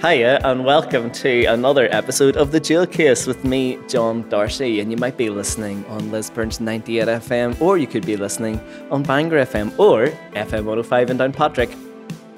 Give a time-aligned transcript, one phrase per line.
[0.00, 4.78] Hiya, and welcome to another episode of The Jewel Case with me, John Darcy.
[4.78, 8.60] And you might be listening on Lisburn's 98 FM, or you could be listening
[8.92, 11.76] on Bangor FM, or FM 105 in Downpatrick.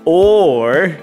[0.07, 0.97] Or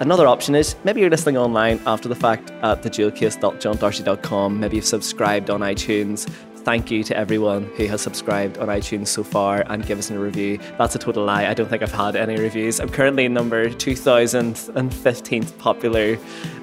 [0.00, 4.58] another option is maybe you're listening online after the fact at thejewelcase.johndarcy.com.
[4.58, 6.28] Maybe you've subscribed on iTunes
[6.64, 10.18] thank you to everyone who has subscribed on iTunes so far and give us a
[10.18, 10.58] review.
[10.78, 11.46] That's a total lie.
[11.46, 12.80] I don't think I've had any reviews.
[12.80, 16.18] I'm currently number 2015th popular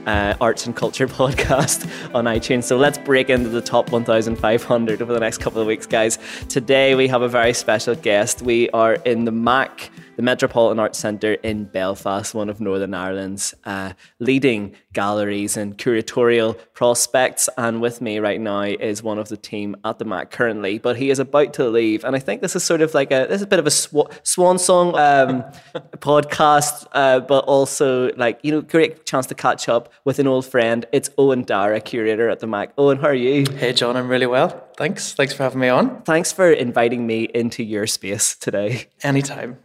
[0.05, 2.63] uh, arts and culture podcast on iTunes.
[2.63, 6.17] So let's break into the top 1,500 over the next couple of weeks, guys.
[6.47, 8.41] Today we have a very special guest.
[8.41, 13.53] We are in the Mac the Metropolitan Arts Centre in Belfast, one of Northern Ireland's
[13.63, 17.47] uh, leading galleries and curatorial prospects.
[17.57, 20.97] And with me right now is one of the team at the MAC currently, but
[20.97, 22.03] he is about to leave.
[22.03, 23.71] And I think this is sort of like a this is a bit of a
[23.71, 25.43] sw- swan song um,
[25.99, 30.45] podcast, uh, but also like you know, great chance to catch up with an old
[30.45, 30.85] friend.
[30.91, 32.75] It's Eoin Dara, curator at the MAC.
[32.75, 33.45] Eoin, how are you?
[33.55, 34.67] Hey, John, I'm really well.
[34.75, 35.13] Thanks.
[35.13, 36.01] Thanks for having me on.
[36.01, 38.87] Thanks for inviting me into your space today.
[39.01, 39.59] Anytime.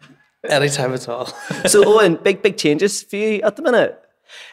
[0.49, 1.27] Anytime at all.
[1.67, 4.01] so, Eoin, big big changes for you at the minute.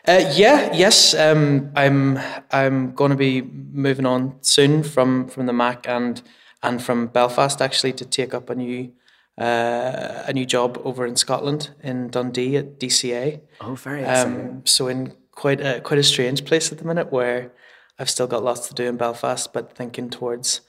[0.08, 1.14] Uh, yeah, yes.
[1.14, 2.20] Um, I'm
[2.52, 6.22] I'm going to be moving on soon from from the Mac and
[6.64, 8.92] and from Belfast actually to take up a new
[9.38, 13.42] uh, a new job over in Scotland in Dundee at DCA.
[13.62, 14.50] Oh, very um, exciting.
[14.50, 17.52] Um, so in quite a quite a strange place at the minute where
[17.97, 20.62] I've still got lots to do in Belfast, but thinking towards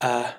[0.00, 0.34] a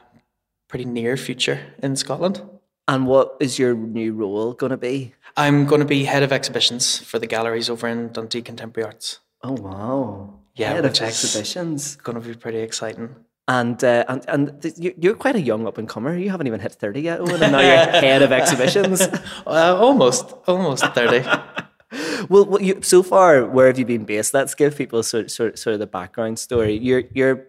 [0.68, 2.42] pretty near future in Scotland.
[2.88, 5.14] And what is your new role going to be?
[5.38, 9.20] I'm going to be head of exhibitions for the galleries over in Dundee Contemporary Arts.
[9.42, 10.40] Oh wow!
[10.56, 11.96] Yeah, head of exhibitions.
[11.96, 13.16] Going to be pretty exciting.
[13.48, 16.16] And uh, and and you're quite a young up and comer.
[16.16, 19.08] You haven't even hit thirty yet, Eoin, and now you're head of exhibitions.
[19.46, 21.28] Uh, almost, almost thirty.
[22.30, 24.34] well, well you, so far, where have you been based?
[24.34, 26.78] Let's give people sort, sort, sort of the background story.
[26.78, 27.48] Your your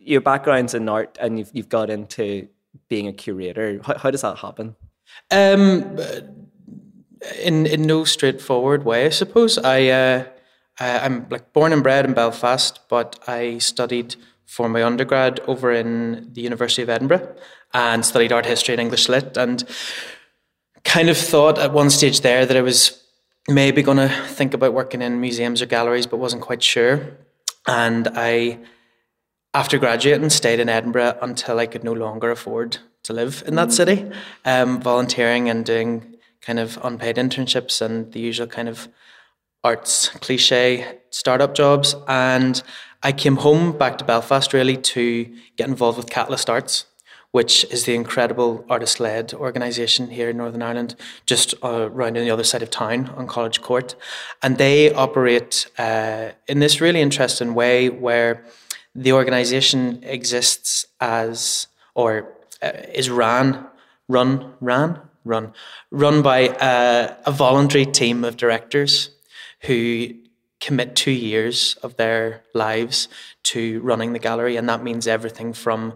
[0.00, 2.48] your background's in art, and you've you've got into
[2.88, 3.80] being a curator?
[3.82, 4.76] How, how does that happen?
[5.30, 5.98] Um,
[7.42, 9.58] in in no straightforward way, I suppose.
[9.58, 10.24] I, uh,
[10.78, 15.72] I I'm like born and bred in Belfast, but I studied for my undergrad over
[15.72, 17.34] in the University of Edinburgh
[17.74, 19.64] and studied art history and English lit, and
[20.84, 23.02] kind of thought at one stage there that I was
[23.48, 27.16] maybe going to think about working in museums or galleries, but wasn't quite sure.
[27.66, 28.60] And I
[29.56, 33.72] after graduating, stayed in Edinburgh until I could no longer afford to live in that
[33.72, 34.06] city,
[34.44, 38.86] um, volunteering and doing kind of unpaid internships and the usual kind of
[39.64, 41.94] arts cliche startup jobs.
[42.06, 42.62] And
[43.02, 46.84] I came home back to Belfast really to get involved with Catalyst Arts,
[47.30, 52.24] which is the incredible artist led organisation here in Northern Ireland, just uh, around on
[52.24, 53.94] the other side of town on College Court.
[54.42, 58.44] And they operate uh, in this really interesting way where
[58.96, 63.66] the organization exists as or uh, is ran
[64.08, 65.52] run ran run
[65.90, 69.10] run by uh, a voluntary team of directors
[69.62, 70.08] who
[70.60, 73.08] commit two years of their lives
[73.42, 75.92] to running the gallery and that means everything from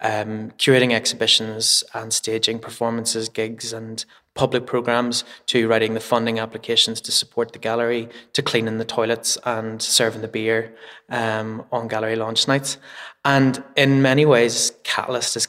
[0.00, 4.04] um, curating exhibitions and staging performances gigs and
[4.34, 9.38] public programs to writing the funding applications to support the gallery to cleaning the toilets
[9.44, 10.74] and serving the beer
[11.08, 12.78] um, on gallery launch nights.
[13.24, 15.48] And in many ways, Catalyst is,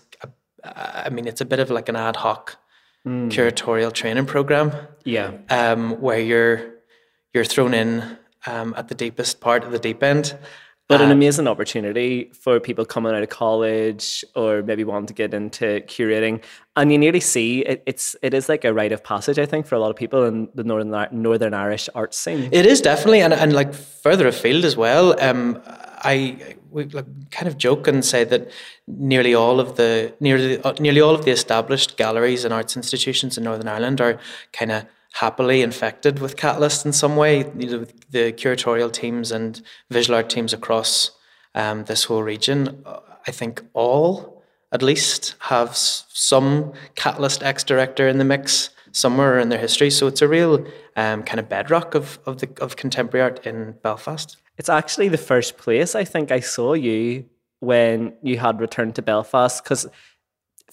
[0.64, 2.58] I mean, it's a bit of like an ad hoc
[3.06, 3.30] mm.
[3.32, 4.72] curatorial training program.
[5.04, 5.32] Yeah.
[5.50, 6.76] Um, where you're
[7.34, 10.38] you're thrown in um, at the deepest part of the deep end
[10.88, 15.14] but an uh, amazing opportunity for people coming out of college or maybe wanting to
[15.14, 16.44] get into curating.
[16.76, 19.66] And you nearly see it, it's it is like a rite of passage, I think,
[19.66, 22.50] for a lot of people in the northern Northern Irish art scene.
[22.52, 25.20] It is definitely, and and like further afield as well.
[25.20, 28.52] Um, I we like kind of joke and say that
[28.86, 33.38] nearly all of the nearly uh, nearly all of the established galleries and arts institutions
[33.38, 34.20] in Northern Ireland are
[34.52, 37.44] kind of happily infected with Catalyst in some way.
[37.44, 41.12] The curatorial teams and visual art teams across
[41.56, 42.84] um, this whole region,
[43.26, 49.48] I think all at least have some Catalyst ex director in the mix somewhere in
[49.48, 49.90] their history.
[49.90, 50.66] So it's a real
[50.98, 54.36] um, kind of bedrock of of the of contemporary art in Belfast.
[54.58, 57.26] It's actually the first place I think I saw you
[57.60, 59.88] when you had returned to Belfast because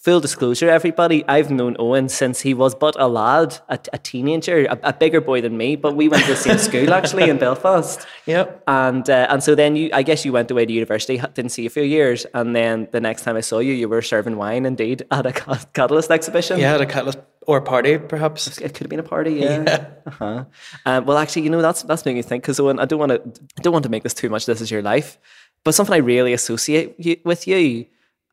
[0.02, 4.64] full disclosure, everybody, I've known Eoin since he was but a lad, a, a teenager,
[4.64, 5.76] a, a, bigger boy than me.
[5.76, 8.04] But we went to the same school actually in Belfast.
[8.26, 8.64] Yep.
[8.66, 11.62] And uh, and so then you, I guess you went away to university, didn't see
[11.62, 14.66] you for years, and then the next time I saw you, you were serving wine,
[14.66, 15.32] indeed, at a
[15.72, 16.58] Catalyst exhibition.
[16.58, 18.58] Yeah, at a Catalyst or a party, perhaps.
[18.58, 19.62] It could have been a party, yeah.
[19.66, 19.86] yeah.
[20.06, 20.44] Uh-huh.
[20.84, 23.12] Uh, well, actually, you know that's that's making me think because Eoin, I don't want
[23.12, 24.46] to don't want to make this too much.
[24.46, 25.18] This is your life,
[25.62, 27.86] but something I really associate you, with you,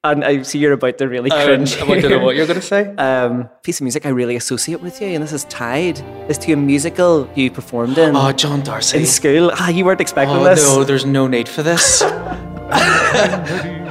[0.04, 1.78] and I see you're about to really um, cringe.
[1.78, 2.96] Um, I don't know what you're going to say.
[3.10, 6.00] Um, piece of music I really associate with you, and this is tied.
[6.30, 8.16] Is to a musical you performed in.
[8.16, 9.52] Oh, John Darcy in school.
[9.54, 10.64] Ah, you weren't expecting oh, this.
[10.64, 12.04] No, there's no need for this.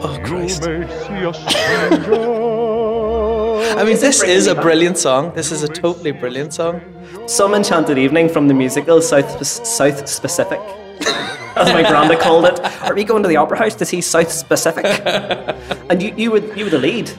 [0.00, 0.62] Oh, Christ.
[3.78, 5.34] I mean, this is a brilliant song.
[5.34, 6.80] This is a totally brilliant song.
[7.26, 10.60] Some Enchanted Evening from the musical South, South Specific,
[11.58, 12.60] as my granda called it.
[12.82, 14.84] Are we going to the Opera House to see South Pacific?
[15.90, 17.10] and you, you, would, you were the lead.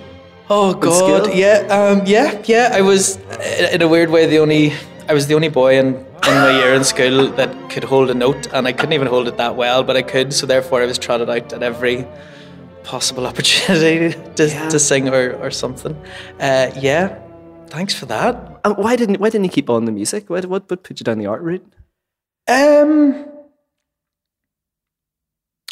[0.50, 1.33] Oh, God.
[1.33, 2.71] Yeah, um, yeah, yeah.
[2.74, 3.18] I was,
[3.71, 4.74] in a weird way, the only.
[5.07, 8.13] I was the only boy in, in my year in school that could hold a
[8.13, 10.86] note, and I couldn't even hold it that well, but I could, so therefore I
[10.86, 12.06] was trotted out at every
[12.83, 14.69] possible opportunity to, yeah.
[14.69, 15.95] to sing or, or something.
[16.39, 17.19] Uh, yeah,
[17.69, 18.59] thanks for that.
[18.63, 20.30] And why didn't why didn't you keep on the music?
[20.30, 21.65] What what, what put you down the art route?
[22.47, 23.28] Um,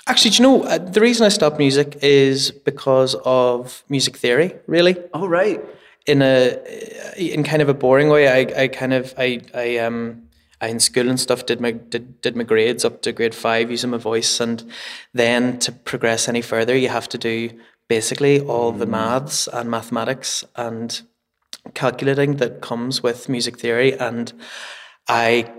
[0.07, 4.55] actually, do you know uh, the reason I stopped music is because of music theory.
[4.67, 4.95] Really?
[5.13, 5.63] Oh right.
[6.05, 6.57] In a
[7.17, 10.23] in kind of a boring way, I I kind of I I um
[10.61, 13.69] I in school and stuff did my did, did my grades up to grade five
[13.69, 14.63] using my voice and
[15.13, 17.49] then to progress any further you have to do
[17.87, 21.01] basically all the maths and mathematics and
[21.73, 24.33] calculating that comes with music theory and
[25.07, 25.51] I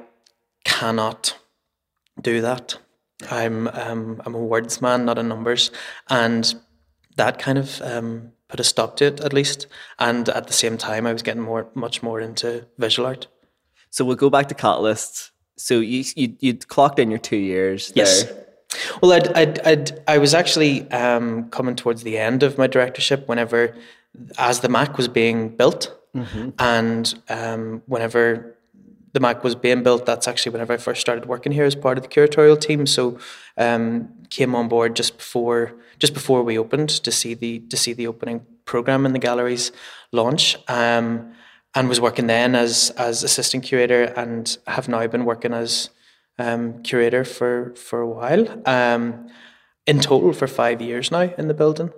[0.65, 1.39] cannot
[2.21, 2.79] do that.
[3.31, 5.71] I'm um, I'm a words man, not a numbers,
[6.09, 6.55] and
[7.17, 9.67] that kind of um, put a stop to it at least.
[9.99, 13.27] And at the same time, I was getting more, much more into visual art.
[13.91, 15.33] So we'll go back to Catalyst.
[15.57, 17.93] So you you you clocked in your two years.
[17.95, 18.25] Yes.
[18.25, 18.45] There.
[19.03, 23.27] Well, I'd, I'd, I'd, I was actually um, coming towards the end of my directorship
[23.27, 23.75] whenever,
[24.37, 26.51] as the Mac was being built, mm-hmm.
[26.59, 28.58] and um, whenever
[29.13, 31.99] the Mac was being built, that's actually whenever I first started working here as part
[31.99, 32.87] of the curatorial team.
[32.87, 33.19] So
[33.57, 37.93] um, came on board just before just before we opened to see the to see
[37.93, 39.73] the opening program in the galleries
[40.13, 40.57] launch.
[40.69, 41.33] Um,
[41.75, 45.91] and was working then as as assistant curator and have now been working as
[46.39, 48.63] um, curator for for a while.
[48.67, 49.29] Um,
[49.87, 51.91] in total, for five years now in the building.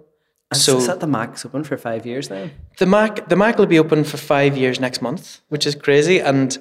[0.52, 2.48] And so is that the Mac's open for five years now?
[2.78, 6.20] The Mac the Mac will be open for five years next month, which is crazy.
[6.20, 6.56] And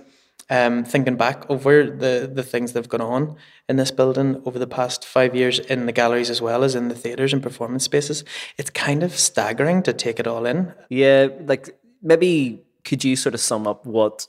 [0.50, 3.36] um, thinking back over the the things that have gone on
[3.68, 6.88] in this building over the past five years in the galleries as well as in
[6.88, 8.24] the theatres and performance spaces,
[8.58, 10.74] it's kind of staggering to take it all in.
[10.90, 11.70] Yeah, like
[12.02, 14.28] maybe could you sort of sum up what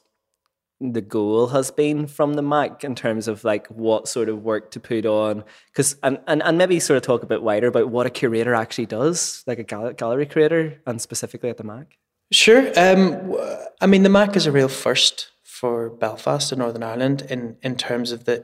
[0.80, 4.70] the goal has been from the Mac in terms of like what sort of work
[4.70, 7.90] to put on because and, and and maybe sort of talk a bit wider about
[7.90, 11.98] what a curator actually does like a gal- gallery curator and specifically at the Mac
[12.32, 13.36] sure um,
[13.80, 17.74] I mean the Mac is a real first for Belfast and Northern Ireland in in
[17.76, 18.36] terms of the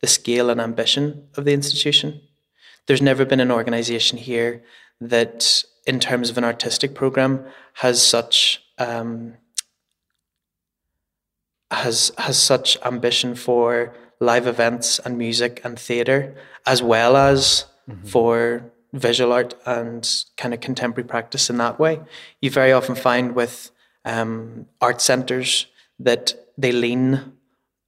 [0.00, 2.20] the scale and ambition of the institution
[2.86, 4.62] there's never been an organization here
[5.00, 9.34] that in terms of an artistic program has such um,
[11.70, 16.34] has has such ambition for live events and music and theatre,
[16.66, 18.06] as well as mm-hmm.
[18.06, 22.00] for visual art and kind of contemporary practice in that way.
[22.40, 23.70] You very often find with
[24.04, 25.66] um, art centres
[25.98, 27.32] that they lean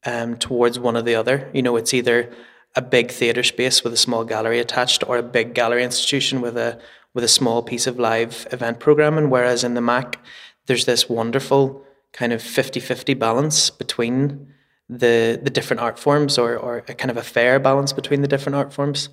[0.04, 1.50] um, towards one or the other.
[1.52, 2.32] You know, it's either
[2.76, 6.56] a big theatre space with a small gallery attached, or a big gallery institution with
[6.56, 6.80] a
[7.14, 9.30] with a small piece of live event programming.
[9.30, 10.18] Whereas in the Mac,
[10.66, 14.54] there's this wonderful kind of 50-50 balance between
[14.88, 18.28] the the different art forms or or a kind of a fair balance between the
[18.28, 19.08] different art forms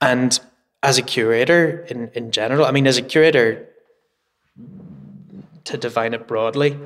[0.00, 0.40] and
[0.82, 3.68] as a curator in in general i mean as a curator
[5.64, 6.78] to define it broadly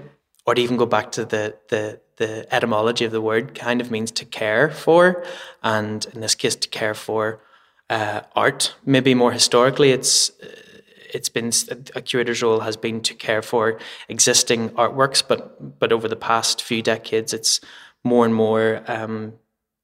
[0.47, 3.91] or to even go back to the the the etymology of the word kind of
[3.91, 5.25] means to care for
[5.63, 7.41] and in this case to care for
[7.91, 10.31] uh, art maybe more historically it's
[11.15, 11.53] it's been
[11.95, 16.61] a curator's role has been to care for existing artworks, but but over the past
[16.61, 17.61] few decades, it's
[18.03, 18.83] more and more.
[18.89, 19.35] Um,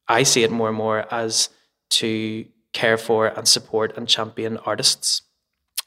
[0.09, 1.49] I see it more and more as
[1.91, 5.23] to care for and support and champion artists,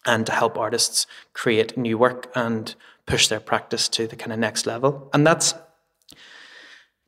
[0.05, 2.73] and to help artists create new work and
[3.05, 5.09] push their practice to the kind of next level.
[5.13, 5.53] And that's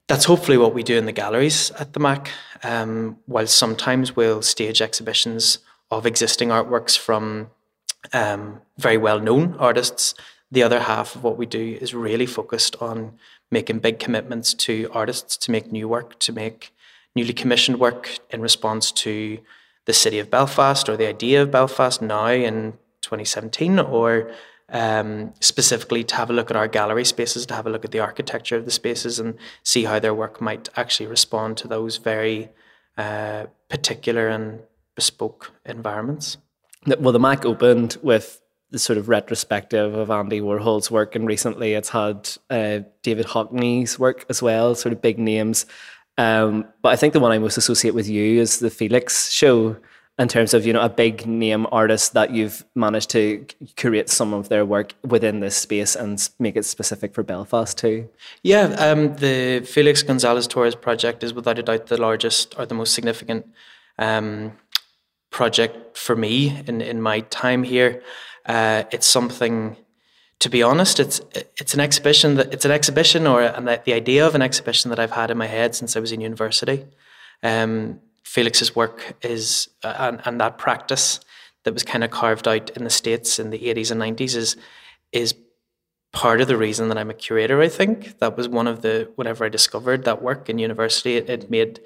[0.07, 2.29] that's hopefully what we do in the galleries at the Mac.
[2.63, 5.59] Um, while sometimes we'll stage exhibitions
[5.89, 7.49] of existing artworks from
[8.13, 10.13] um, very well known artists.
[10.51, 13.17] The other half of what we do is really focused on
[13.51, 16.71] making big commitments to artists to make new work, to make
[17.15, 19.39] newly commissioned work in response to
[19.85, 24.31] the city of Belfast or the idea of Belfast now in 2017, or
[24.69, 27.91] um, specifically to have a look at our gallery spaces, to have a look at
[27.91, 31.98] the architecture of the spaces and see how their work might actually respond to those
[31.98, 32.50] very
[32.98, 34.62] uh, particular and
[34.95, 36.38] bespoke environments.
[37.00, 38.41] Well, the MAC opened with
[38.72, 44.00] the sort of retrospective of Andy Warhol's work, and recently it's had uh, David Hockney's
[44.00, 45.65] work as well, sort of big names.
[46.17, 49.77] Um, but I think the one I most associate with you is the Felix show
[50.17, 53.45] in terms of you know a big name artist that you've managed to
[53.75, 58.10] curate some of their work within this space and make it specific for Belfast too.
[58.41, 62.75] Yeah, um, the Felix Gonzalez Torres project is without a doubt the largest or the
[62.75, 63.45] most significant
[64.00, 64.53] um,
[65.31, 68.01] project for me in in my time here.
[68.45, 69.77] Uh, it's something.
[70.39, 71.22] To be honest, it's
[71.57, 75.00] it's an exhibition that it's an exhibition or and the idea of an exhibition that
[75.00, 76.86] I've had in my head since I was in university.
[77.41, 81.20] Um, Felix's work is uh, and, and that practice
[81.63, 84.58] that was kind of carved out in the states in the 80s and 90s is
[85.12, 85.36] is
[86.12, 88.20] part of the reason that I'm a curator I think.
[88.20, 91.79] That was one of the whenever I discovered that work in university it, it made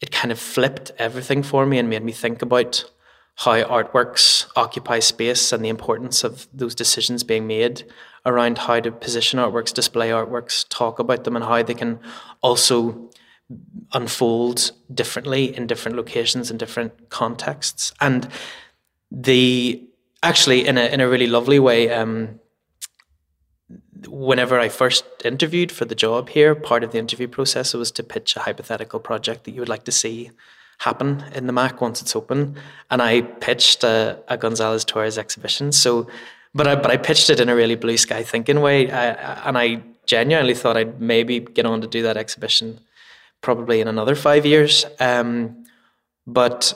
[0.00, 2.90] it kind of flipped everything for me and made me think about
[3.36, 7.84] how artworks occupy space and the importance of those decisions being made
[8.24, 11.98] around how to position artworks, display artworks, talk about them, and how they can
[12.42, 13.10] also
[13.92, 17.92] unfold differently in different locations and different contexts.
[18.00, 18.28] And
[19.10, 19.82] the
[20.22, 21.90] actually in a in a really lovely way.
[21.90, 22.40] Um,
[24.08, 28.02] whenever I first interviewed for the job here, part of the interview process was to
[28.02, 30.30] pitch a hypothetical project that you would like to see
[30.78, 32.56] happen in the MAC once it's open.
[32.90, 35.72] And I pitched a, a Gonzalez Torres exhibition.
[35.72, 36.08] So,
[36.54, 39.56] but I but I pitched it in a really blue sky thinking way, I, and
[39.56, 42.80] I genuinely thought I'd maybe get on to do that exhibition
[43.44, 44.86] probably in another five years.
[44.98, 45.64] Um,
[46.26, 46.74] but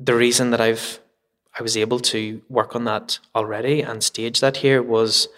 [0.00, 0.98] the reason that I've
[1.58, 5.28] I was able to work on that already and stage that here was,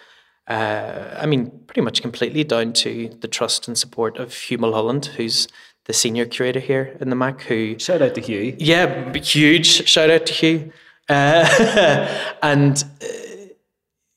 [0.47, 5.07] uh, I mean, pretty much completely down to the trust and support of Hugh Mulholland,
[5.17, 5.49] who's
[5.83, 7.41] the senior curator here in the MAC.
[7.41, 8.55] Who shout out to Hugh.
[8.57, 10.71] Yeah, huge shout out to Hugh,
[11.09, 13.07] uh, and uh,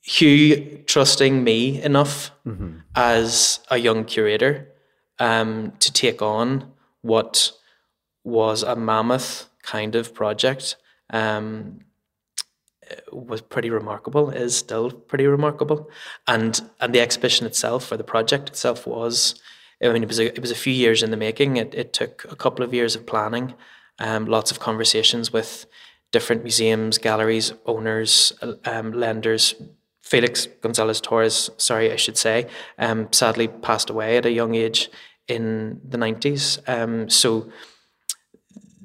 [0.02, 2.78] Hugh trusting me enough mm-hmm.
[2.94, 4.68] as a young curator
[5.18, 6.72] um, to take on
[7.02, 7.52] what
[8.24, 10.76] was a mammoth kind of project
[11.10, 11.80] um,
[13.12, 14.30] was pretty remarkable.
[14.30, 15.90] Is still pretty remarkable,
[16.26, 19.40] and and the exhibition itself or the project itself was.
[19.82, 21.56] I mean, it was a, it was a few years in the making.
[21.56, 23.54] It, it took a couple of years of planning,
[24.00, 25.66] um, lots of conversations with
[26.10, 28.32] different museums, galleries, owners,
[28.64, 29.54] um, lenders,
[30.08, 32.46] Felix Gonzalez Torres, sorry, I should say,
[32.78, 34.90] um, sadly passed away at a young age
[35.26, 36.66] in the 90s.
[36.66, 37.52] Um, so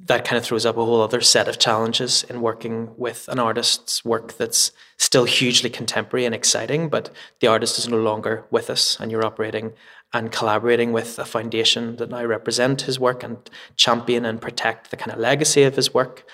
[0.08, 3.40] that kind of throws up a whole other set of challenges in working with an
[3.40, 8.70] artist's work that's still hugely contemporary and exciting, but the artist is no longer with
[8.70, 9.72] us and you're operating
[10.12, 14.98] and collaborating with a foundation that now represent his work and champion and protect the
[14.98, 16.26] kind of legacy of his work.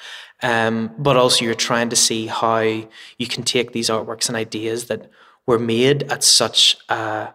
[0.41, 4.85] Um, but also you're trying to see how you can take these artworks and ideas
[4.85, 5.09] that
[5.45, 7.33] were made at such a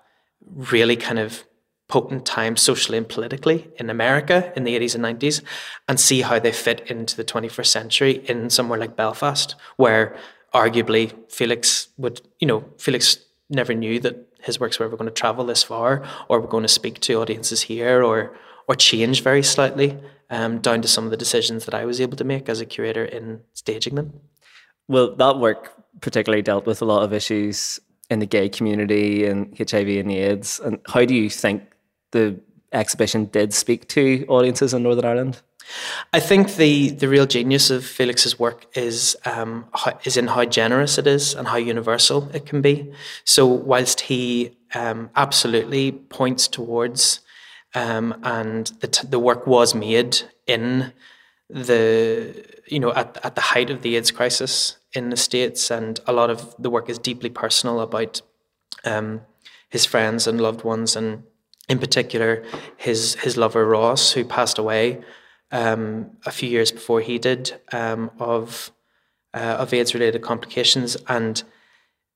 [0.55, 1.45] really kind of
[1.89, 5.43] potent time socially and politically in America in the 80s and 90s
[5.87, 10.17] and see how they fit into the 21st century in somewhere like Belfast, where
[10.55, 13.19] arguably Felix would, you know, Felix
[13.51, 16.63] never knew that his works were ever going to travel this far or were going
[16.63, 19.99] to speak to audiences here or or change very slightly
[20.31, 22.67] um, down to some of the decisions that I was able to make as a
[22.67, 24.13] curator in staging them.
[24.89, 29.57] Well, that work particularly dealt with a lot of issues in the gay community and
[29.57, 30.61] HIV and AIDS.
[30.61, 31.63] And how do you think
[32.11, 32.41] the
[32.73, 35.41] exhibition did speak to audiences in Northern Ireland?
[36.13, 40.45] I think the the real genius of Felix's work is um, how, is in how
[40.45, 42.93] generous it is and how universal it can be.
[43.25, 47.21] So whilst he um, absolutely points towards
[47.75, 50.93] um, and the t- the work was made in
[51.51, 56.01] the you know at at the height of the AIDS crisis in the states, and
[56.07, 58.23] a lot of the work is deeply personal about
[58.85, 59.21] um,
[59.69, 61.25] his friends and loved ones, and
[61.69, 62.45] in particular
[62.77, 65.03] his his lover Ross, who passed away
[65.51, 68.71] um, a few years before he did um, of
[69.35, 71.43] uh, of AIDS related complications, and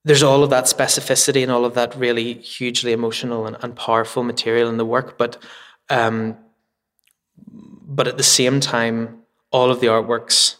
[0.05, 4.23] there's all of that specificity and all of that really hugely emotional and, and powerful
[4.23, 5.37] material in the work, but
[5.91, 6.37] um,
[7.51, 10.57] but at the same time, all of the artworks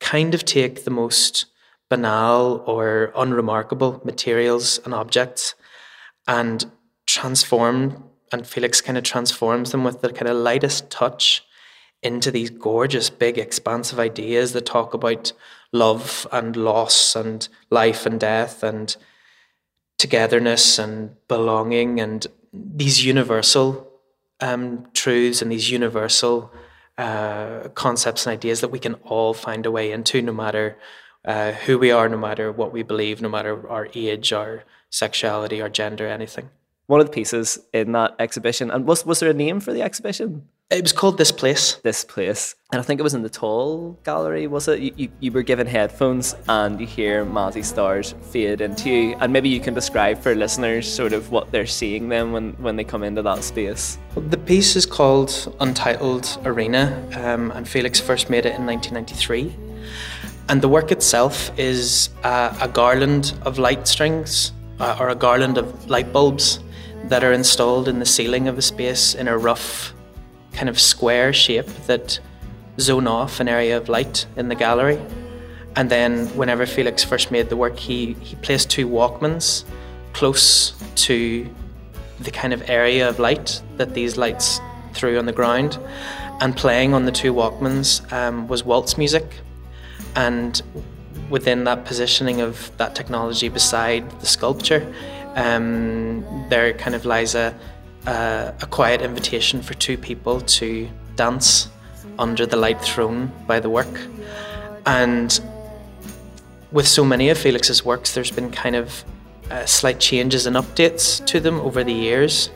[0.00, 1.46] kind of take the most
[1.88, 5.54] banal or unremarkable materials and objects
[6.26, 6.70] and
[7.06, 11.44] transform and Felix kind of transforms them with the kind of lightest touch
[12.02, 15.32] into these gorgeous, big, expansive ideas that talk about
[15.72, 18.96] love and loss and life and death and
[19.98, 23.88] togetherness and belonging and these universal
[24.40, 26.52] um, truths and these universal
[26.96, 30.76] uh, concepts and ideas that we can all find a way into, no matter
[31.24, 35.60] uh, who we are, no matter what we believe, no matter our age, our sexuality,
[35.60, 36.50] our gender, anything.
[36.86, 39.82] One of the pieces in that exhibition, and was was there a name for the
[39.82, 40.48] exhibition?
[40.70, 41.76] It was called This Place.
[41.76, 42.54] This Place.
[42.72, 44.80] And I think it was in the Tall Gallery, was it?
[44.80, 49.16] You, you, you were given headphones and you hear Mazzy Stars fade into you.
[49.18, 52.76] And maybe you can describe for listeners sort of what they're seeing then when, when
[52.76, 53.96] they come into that space.
[54.14, 59.56] The piece is called Untitled Arena, um, and Felix first made it in 1993.
[60.50, 65.56] And the work itself is uh, a garland of light strings uh, or a garland
[65.56, 66.60] of light bulbs
[67.04, 69.94] that are installed in the ceiling of a space in a rough
[70.52, 72.20] kind of square shape that
[72.80, 75.00] zone off an area of light in the gallery.
[75.76, 79.64] And then, whenever Felix first made the work, he, he placed two Walkmans
[80.12, 81.48] close to
[82.20, 84.60] the kind of area of light that these lights
[84.92, 85.78] threw on the ground.
[86.40, 89.24] And playing on the two Walkmans um, was waltz music.
[90.16, 90.60] And
[91.30, 94.92] within that positioning of that technology beside the sculpture,
[95.34, 97.54] um, there kind of lies a,
[98.08, 101.68] uh, a quiet invitation for two people to dance
[102.18, 103.94] under the light thrown by the work.
[104.86, 105.38] And
[106.72, 109.04] with so many of Felix's works, there's been kind of
[109.50, 112.50] uh, slight changes and updates to them over the years.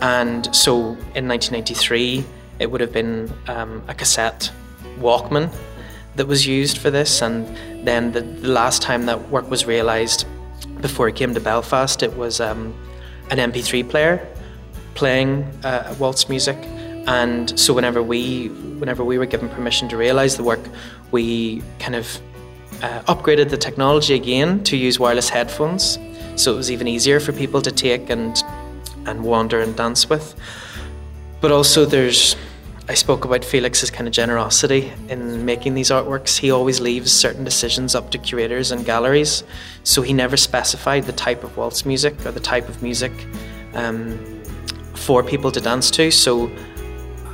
[0.00, 2.24] And so in 1993,
[2.60, 4.50] it would have been um, a cassette
[4.98, 5.54] Walkman
[6.16, 7.20] that was used for this.
[7.20, 7.46] And
[7.86, 10.26] then the, the last time that work was realised
[10.80, 12.74] before it came to Belfast, it was um,
[13.30, 14.26] an MP3 player
[14.94, 16.56] playing uh, waltz music.
[17.06, 18.48] And so whenever we
[18.78, 20.60] whenever we were given permission to realise the work,
[21.10, 22.20] we kind of
[22.82, 25.98] uh, upgraded the technology again to use wireless headphones,
[26.36, 28.42] so it was even easier for people to take and
[29.06, 30.34] and wander and dance with.
[31.40, 32.36] But also, there's
[32.88, 36.36] I spoke about Felix's kind of generosity in making these artworks.
[36.36, 39.44] He always leaves certain decisions up to curators and galleries,
[39.84, 43.12] so he never specified the type of waltz music or the type of music.
[43.72, 44.42] Um,
[44.94, 46.10] for people to dance to.
[46.10, 46.50] So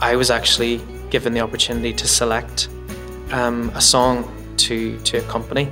[0.00, 2.68] I was actually given the opportunity to select
[3.32, 5.70] um, a song to to accompany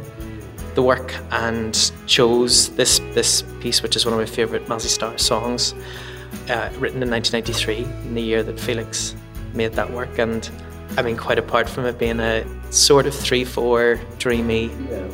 [0.75, 5.17] the work and chose this this piece, which is one of my favourite Mazzy Star
[5.19, 5.75] songs,
[6.49, 9.17] uh, written in 1993, in the year that Felix
[9.55, 10.19] made that work.
[10.19, 10.49] And
[10.97, 14.71] I mean, quite apart from it being a sort of three-four dreamy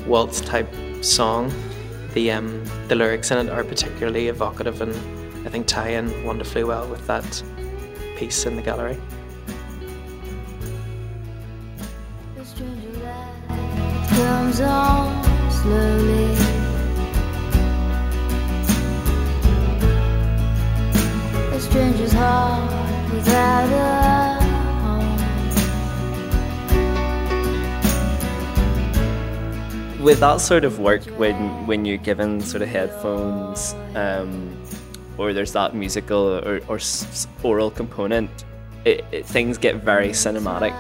[0.06, 0.68] waltz type
[1.02, 1.52] song,
[2.12, 4.94] the um, the lyrics in it are particularly evocative and
[5.54, 7.24] think tie in wonderfully well with that
[8.16, 8.98] piece in the gallery.
[14.08, 16.34] comes on slowly.
[21.52, 24.42] A stranger's heart without a
[24.82, 25.18] home.
[30.02, 34.63] With that sort of work, when when you're given sort of headphones, um,
[35.18, 36.79] or there's that musical or, or
[37.42, 38.31] oral component,
[38.85, 40.74] it, it, things get very cinematic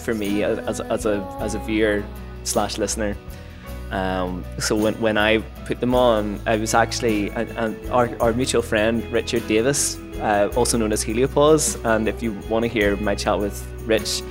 [0.00, 2.04] for me as, as, a, as a viewer
[2.44, 3.16] slash listener.
[3.90, 8.62] Um, so when, when I put them on, I was actually and, our, our mutual
[8.62, 11.84] friend Richard Davis, uh, also known as Heliopause.
[11.84, 14.22] And if you want to hear my chat with Rich,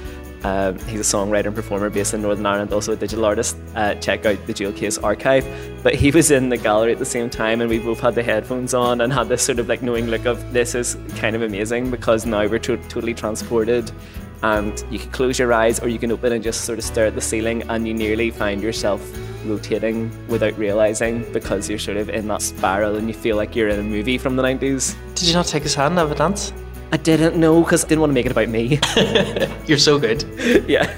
[0.43, 3.57] um, he's a songwriter and performer based in Northern Ireland, also a digital artist.
[3.75, 5.45] Uh, check out the Jewel Case archive.
[5.83, 8.23] But he was in the gallery at the same time, and we both had the
[8.23, 11.43] headphones on and had this sort of like knowing look of this is kind of
[11.43, 13.91] amazing because now we're to- totally transported.
[14.43, 17.05] And you can close your eyes or you can open and just sort of stare
[17.05, 19.01] at the ceiling, and you nearly find yourself
[19.45, 23.69] rotating without realizing because you're sort of in that spiral and you feel like you're
[23.69, 24.95] in a movie from the 90s.
[25.15, 26.53] Did you not take his hand and have a dance?
[26.93, 28.77] I didn't know because I didn't want to make it about me.
[29.65, 30.23] You're so good.
[30.67, 30.91] yeah.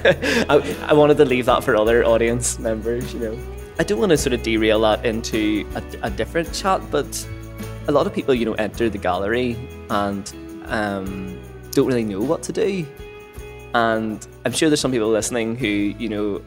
[0.48, 3.38] I, I wanted to leave that for other audience members, you know.
[3.78, 7.28] I don't want to sort of derail that into a, a different chat, but
[7.86, 9.56] a lot of people, you know, enter the gallery
[9.88, 10.32] and
[10.66, 12.84] um, don't really know what to do.
[13.74, 16.42] And I'm sure there's some people listening who, you know,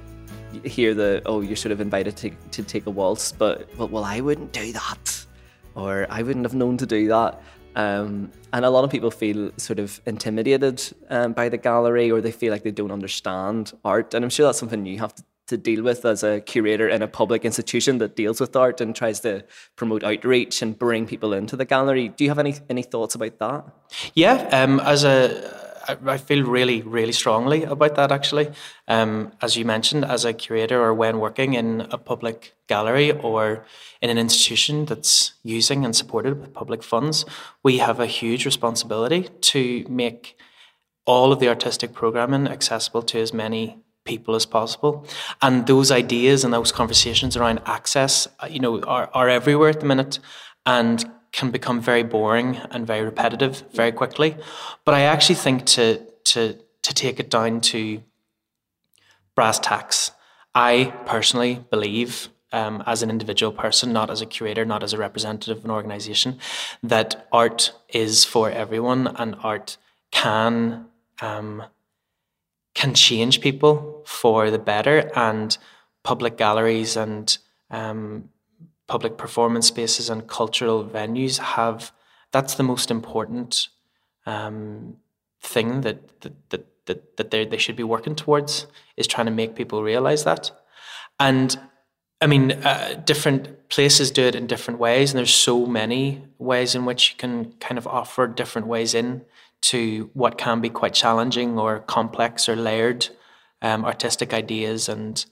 [0.65, 4.03] hear the, oh, you're sort of invited to, to take a waltz, but, well, well,
[4.03, 5.25] I wouldn't do that.
[5.75, 7.41] Or I wouldn't have known to do that.
[7.77, 12.21] Um, and a lot of people feel sort of intimidated um, by the gallery or
[12.21, 14.15] they feel like they don't understand art.
[14.15, 17.03] And I'm sure that's something you have to, to, deal with as a curator in
[17.03, 19.43] a public institution that deals with art and tries to
[19.75, 22.09] promote outreach and bring people into the gallery.
[22.09, 23.65] Do you have any, any thoughts about that?
[24.15, 25.56] Yeah, um, as a
[25.87, 28.51] I, I feel really, really strongly about that actually.
[28.87, 33.65] Um, as you mentioned, as a curator or when working in a public gallery or
[34.01, 37.25] in an institution that's using and supported with public funds,
[37.63, 40.37] we have a huge responsibility to make
[41.05, 45.05] all of the artistic programming accessible to as many people as possible.
[45.41, 49.79] And those ideas and those conversations around access, uh, you know, are, are everywhere at
[49.79, 50.19] the minute
[50.65, 54.35] and can become very boring and very repetitive very quickly.
[54.85, 58.01] But I actually think to to to take it down to
[59.35, 60.11] brass tacks,
[60.55, 64.97] I personally believe um, as an individual person, not as a curator, not as a
[64.97, 66.39] representative of an organization,
[66.81, 69.77] that art is for everyone and art
[70.11, 70.87] can
[71.21, 71.63] um,
[72.73, 75.11] can change people for the better.
[75.15, 75.57] And
[76.07, 77.37] public galleries and
[77.69, 78.29] um,
[78.87, 81.91] public performance spaces and cultural venues have
[82.31, 83.69] that's the most important
[84.25, 84.97] um,
[85.41, 89.55] thing that that that that, that they should be working towards is trying to make
[89.55, 90.51] people realize that.
[91.19, 91.59] And
[92.19, 96.73] I mean, uh, different places do it in different ways, and there's so many ways
[96.73, 99.23] in which you can kind of offer different ways in
[99.61, 103.09] to what can be quite challenging or complex or layered
[103.61, 105.25] um, artistic ideas and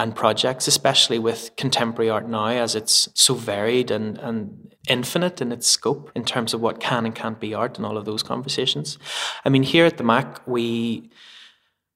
[0.00, 5.52] and projects, especially with contemporary art now, as it's so varied and, and infinite in
[5.52, 8.22] its scope in terms of what can and can't be art and all of those
[8.22, 8.98] conversations.
[9.44, 11.10] I mean, here at the Mac, we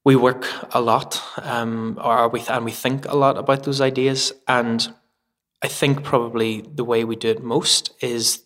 [0.05, 4.33] we work a lot, um, or we and we think a lot about those ideas,
[4.47, 4.95] and
[5.63, 8.45] I think probably the way we do it most is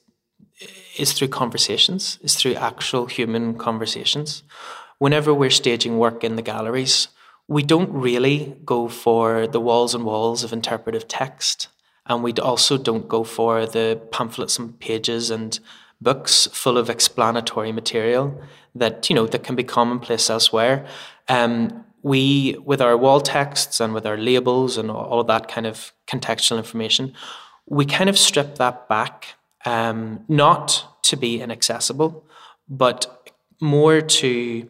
[0.96, 4.44] is through conversations, is through actual human conversations.
[4.98, 7.08] Whenever we're staging work in the galleries,
[7.48, 11.68] we don't really go for the walls and walls of interpretive text.
[12.06, 15.58] And we also don't go for the pamphlets and pages and
[16.00, 18.40] books full of explanatory material
[18.74, 20.86] that, you know, that can be commonplace elsewhere.
[21.28, 25.92] Um, we, with our wall texts and with our labels and all that kind of
[26.06, 27.14] contextual information,
[27.66, 29.34] we kind of strip that back
[29.64, 32.24] um, not to be inaccessible,
[32.68, 34.68] but more to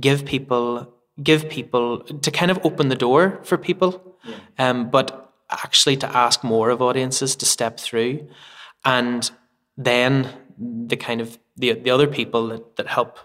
[0.00, 4.70] give people give people to kind of open the door for people, yeah.
[4.70, 8.28] um, but actually to ask more of audiences to step through,
[8.84, 9.30] and
[9.76, 10.28] then
[10.58, 13.18] the kind of the the other people that, that help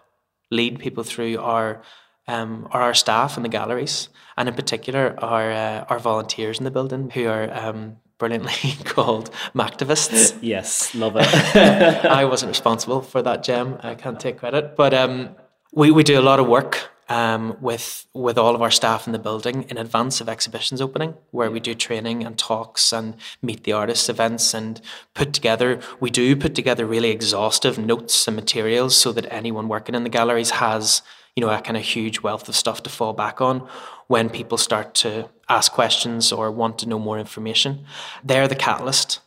[0.51, 1.81] lead people through are
[2.27, 6.63] um, are our staff in the galleries, and in particular our uh, our volunteers in
[6.63, 10.37] the building who are um, brilliantly called Mactivists.
[10.41, 11.27] Yes, love it.
[12.05, 13.77] I wasn't responsible for that gem.
[13.83, 15.35] I can't take credit, but um,
[15.73, 19.13] we we do a lot of work um, with with all of our staff in
[19.13, 23.63] the building in advance of exhibitions opening, where we do training and talks and meet
[23.63, 24.81] the artists events and
[25.13, 25.79] put together.
[25.99, 30.09] We do put together really exhaustive notes and materials so that anyone working in the
[30.09, 31.01] galleries has
[31.35, 33.67] you know, a kind of huge wealth of stuff to fall back on
[34.07, 37.85] when people start to ask questions or want to know more information.
[38.23, 39.19] They're the catalyst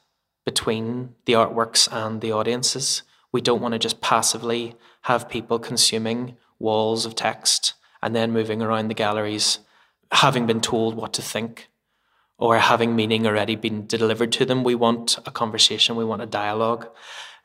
[0.45, 3.03] between the artworks and the audiences.
[3.33, 8.63] We don't want to just passively have people consuming walls of text and then moving
[8.63, 9.59] around the galleries
[10.13, 11.69] having been told what to think
[12.39, 14.63] or having meaning already been delivered to them.
[14.63, 16.89] We want a conversation, we want a dialogue.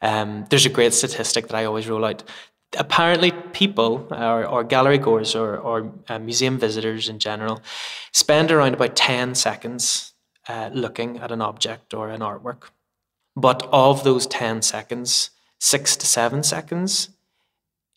[0.01, 2.23] Um, there's a great statistic that I always roll out
[2.77, 7.61] apparently people or, or gallery goers or, or uh, museum visitors in general
[8.13, 10.13] spend around about 10 seconds
[10.47, 12.69] uh, looking at an object or an artwork
[13.35, 17.09] but of those 10 seconds six to seven seconds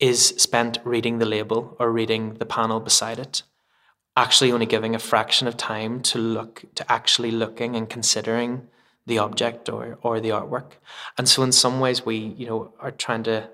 [0.01, 3.43] is spent reading the label or reading the panel beside it
[4.17, 8.69] actually only giving a fraction of time to look to actually looking and considering
[9.07, 10.73] the object or, or the artwork.
[11.19, 13.51] And so in some ways we you know are trying to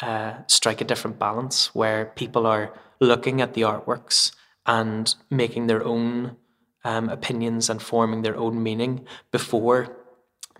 [0.00, 4.32] uh, strike a different balance where people are looking at the artworks
[4.66, 6.36] and making their own
[6.84, 9.96] um, opinions and forming their own meaning before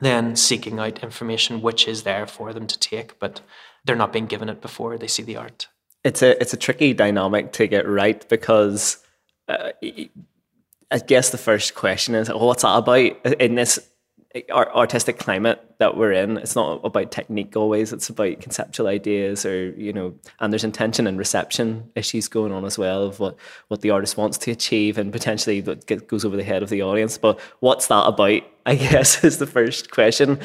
[0.01, 3.41] then seeking out information which is there for them to take, but
[3.85, 5.69] they're not being given it before they see the art.
[6.05, 8.99] It's a it's a tricky dynamic to get right because
[9.49, 9.71] uh,
[10.91, 13.25] I guess the first question is, well, what's that about?
[13.41, 13.79] In this
[14.51, 19.71] artistic climate that we're in it's not about technique always it's about conceptual ideas or
[19.73, 23.37] you know and there's intention and reception issues going on as well of what
[23.69, 26.83] what the artist wants to achieve and potentially that goes over the head of the
[26.83, 27.19] audience.
[27.19, 28.43] But what's that about?
[28.65, 30.41] I guess is the first question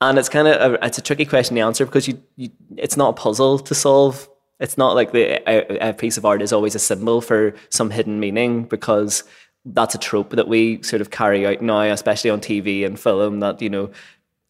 [0.00, 2.96] and it's kind of a, it's a tricky question to answer because you, you it's
[2.96, 4.28] not a puzzle to solve
[4.60, 7.90] it's not like the a, a piece of art is always a symbol for some
[7.90, 9.24] hidden meaning because
[9.64, 13.40] that's a trope that we sort of carry out now, especially on TV and film.
[13.40, 13.90] That you know,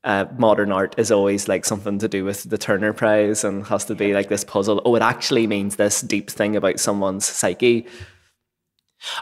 [0.05, 3.85] uh, modern art is always like something to do with the Turner Prize and has
[3.87, 4.83] to be like this puzzle.
[4.85, 7.87] Oh, it actually means this deep thing about someone's psyche.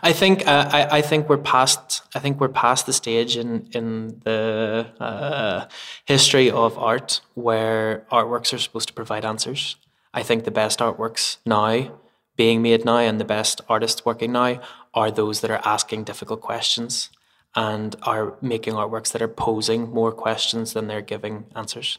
[0.02, 3.68] I think uh, I, I think we're past I think we're past the stage in
[3.72, 5.66] in the uh,
[6.04, 9.76] history of art where artworks are supposed to provide answers.
[10.12, 11.98] I think the best artworks now
[12.36, 14.60] being made now and the best artists working now
[14.94, 17.10] are those that are asking difficult questions
[17.54, 21.98] and are making artworks that are posing more questions than they're giving answers.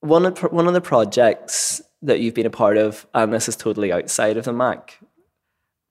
[0.00, 3.56] One of one of the projects that you've been a part of, and this is
[3.56, 5.00] totally outside of the Mac,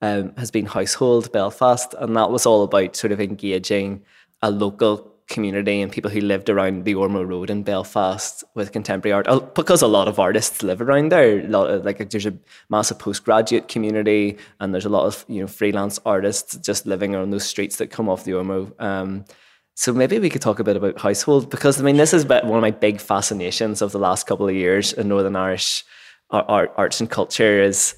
[0.02, 4.02] um, has been Household Belfast, and that was all about sort of engaging
[4.42, 9.12] a local community and people who lived around the Ormeau Road in Belfast with contemporary
[9.12, 11.40] art because a lot of artists live around there.
[11.40, 12.34] A lot of, like there's a
[12.70, 17.30] massive postgraduate community and there's a lot of you know freelance artists just living on
[17.30, 18.72] those streets that come off the Ormeau.
[18.80, 19.26] Um,
[19.74, 22.42] so maybe we could talk a bit about household because I mean this is one
[22.42, 25.84] of my big fascinations of the last couple of years in Northern Irish
[26.30, 27.94] art, arts and culture is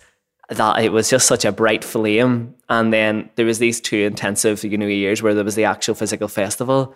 [0.51, 4.63] that it was just such a bright flame and then there was these two intensive
[4.65, 6.95] you know years where there was the actual physical festival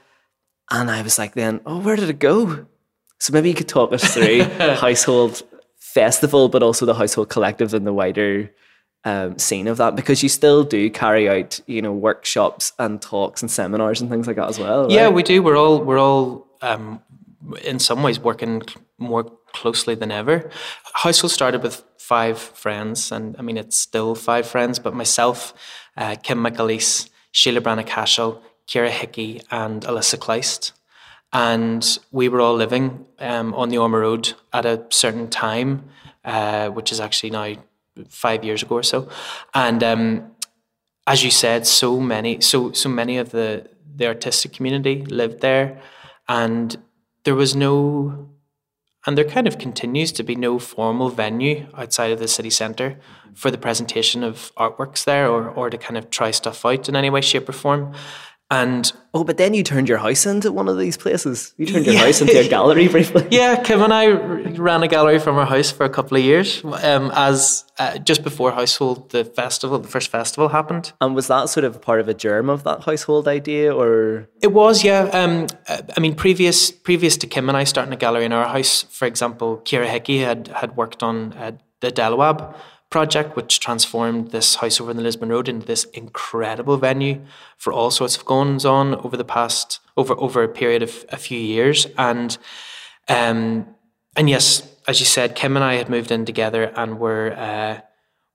[0.70, 2.66] and I was like, then, oh, where did it go?
[3.18, 4.42] So maybe you could talk us through
[4.76, 5.42] household
[5.78, 8.50] festival, but also the household collective and the wider
[9.04, 13.42] um, scene of that, because you still do carry out, you know, workshops and talks
[13.42, 14.84] and seminars and things like that as well.
[14.84, 14.92] Right?
[14.92, 15.42] Yeah, we do.
[15.42, 17.00] We're all we're all um,
[17.62, 18.62] in some ways working
[18.98, 20.50] more closely than ever.
[20.94, 25.54] Household started with five friends, and I mean it's still five friends, but myself,
[25.96, 30.72] uh, Kim McAleese, Sheila Branagh Cashel, Ciara Hickey, and Alissa Kleist.
[31.32, 35.84] And we were all living um, on the Ormeau Road at a certain time,
[36.24, 37.54] uh, which is actually now
[38.08, 39.08] five years ago or so.
[39.52, 40.30] And um,
[41.06, 45.80] as you said, so many, so so many of the the artistic community lived there,
[46.28, 46.76] and
[47.24, 48.28] there was no,
[49.06, 52.98] and there kind of continues to be no formal venue outside of the city centre
[53.34, 56.96] for the presentation of artworks there, or or to kind of try stuff out in
[56.96, 57.92] any way, shape, or form.
[58.50, 61.54] And oh, but then you turned your house into one of these places.
[61.56, 62.04] You turned your yeah.
[62.04, 63.26] house into a gallery briefly.
[63.30, 66.62] yeah, Kim and I ran a gallery from our house for a couple of years,
[66.64, 70.92] um, as uh, just before Household, the festival, the first festival happened.
[71.00, 74.52] And was that sort of part of a germ of that household idea, or it
[74.52, 74.84] was?
[74.84, 75.04] Yeah.
[75.04, 75.46] Um,
[75.96, 79.06] I mean, previous previous to Kim and I starting a gallery in our house, for
[79.06, 82.54] example, Ciara Hickey had had worked on uh, the Delawab
[82.94, 87.20] project, which transformed this house over in the Lisburn Road into this incredible venue
[87.56, 91.16] for all sorts of goings on over the past over over a period of a
[91.16, 91.88] few years.
[91.98, 92.38] And
[93.08, 93.66] um,
[94.16, 97.80] and yes, as you said, Kim and I had moved in together, and we're uh,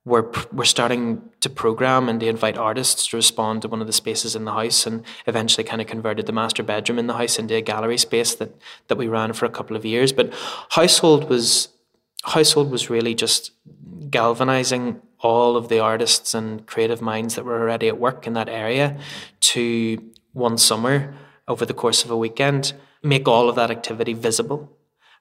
[0.03, 3.93] we're we're starting to program and to invite artists to respond to one of the
[3.93, 7.39] spaces in the house, and eventually kind of converted the master bedroom in the house
[7.39, 8.51] into a gallery space that
[8.89, 10.11] that we ran for a couple of years.
[10.11, 10.33] But
[10.71, 11.69] household was
[12.23, 13.51] household was really just
[14.10, 18.49] galvanizing all of the artists and creative minds that were already at work in that
[18.49, 18.97] area
[19.39, 21.13] to one summer
[21.47, 24.77] over the course of a weekend make all of that activity visible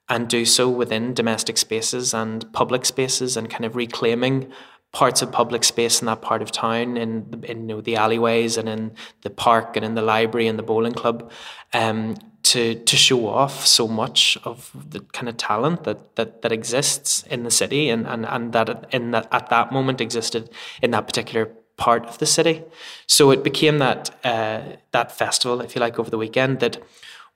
[0.09, 4.51] and do so within domestic spaces and public spaces and kind of reclaiming
[4.93, 8.57] parts of public space in that part of town in, in you know, the alleyways
[8.57, 11.31] and in the park and in the library and the bowling club.
[11.75, 12.17] Um,
[12.49, 17.23] to to show off so much of the kind of talent that that, that exists
[17.25, 20.49] in the city and, and, and that in that at that moment existed
[20.81, 22.65] in that particular part of the city.
[23.07, 26.83] So it became that uh, that festival, if you like, over the weekend that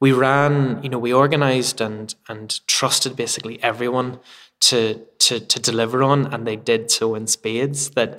[0.00, 0.82] we ran.
[0.82, 4.18] You know, we organised and and trusted basically everyone
[4.60, 7.90] to to to deliver on, and they did so in spades.
[7.90, 8.18] That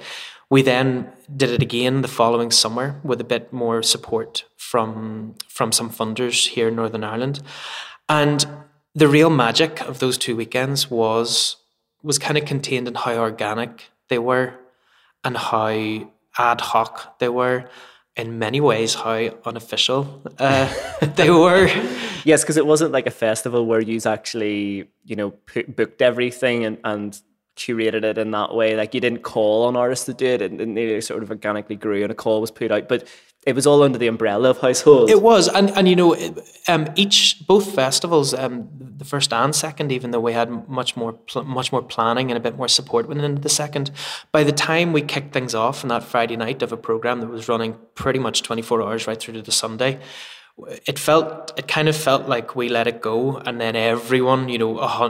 [0.54, 5.72] we then did it again the following summer with a bit more support from from
[5.72, 7.42] some funders here in Northern Ireland.
[8.08, 8.46] And
[8.94, 11.56] the real magic of those two weekends was
[12.04, 14.54] was kind of contained in how organic they were
[15.24, 15.72] and how
[16.38, 17.66] ad hoc they were
[18.16, 20.72] in many ways how unofficial uh,
[21.16, 21.66] they were.
[22.26, 26.64] yes, because it wasn't like a festival where you actually, you know, put, booked everything
[26.64, 27.20] and, and
[27.56, 28.76] curated it in that way.
[28.76, 32.04] Like you didn't call on artists to do it, and, they sort of organically grew,
[32.04, 32.88] and a call was put out.
[32.88, 33.08] But
[33.46, 35.10] it was all under the umbrella of household.
[35.10, 36.16] It was, and and you know,
[36.68, 41.14] um, each both festivals, um, the first and second, even though we had much more
[41.14, 43.92] pl- much more planning and a bit more support went into the second.
[44.32, 47.28] By the time we kicked things off on that Friday night of a program that
[47.28, 50.00] was running pretty much twenty four hours right through to the Sunday,
[50.86, 54.58] it felt it kind of felt like we let it go and then everyone you
[54.58, 55.10] know a,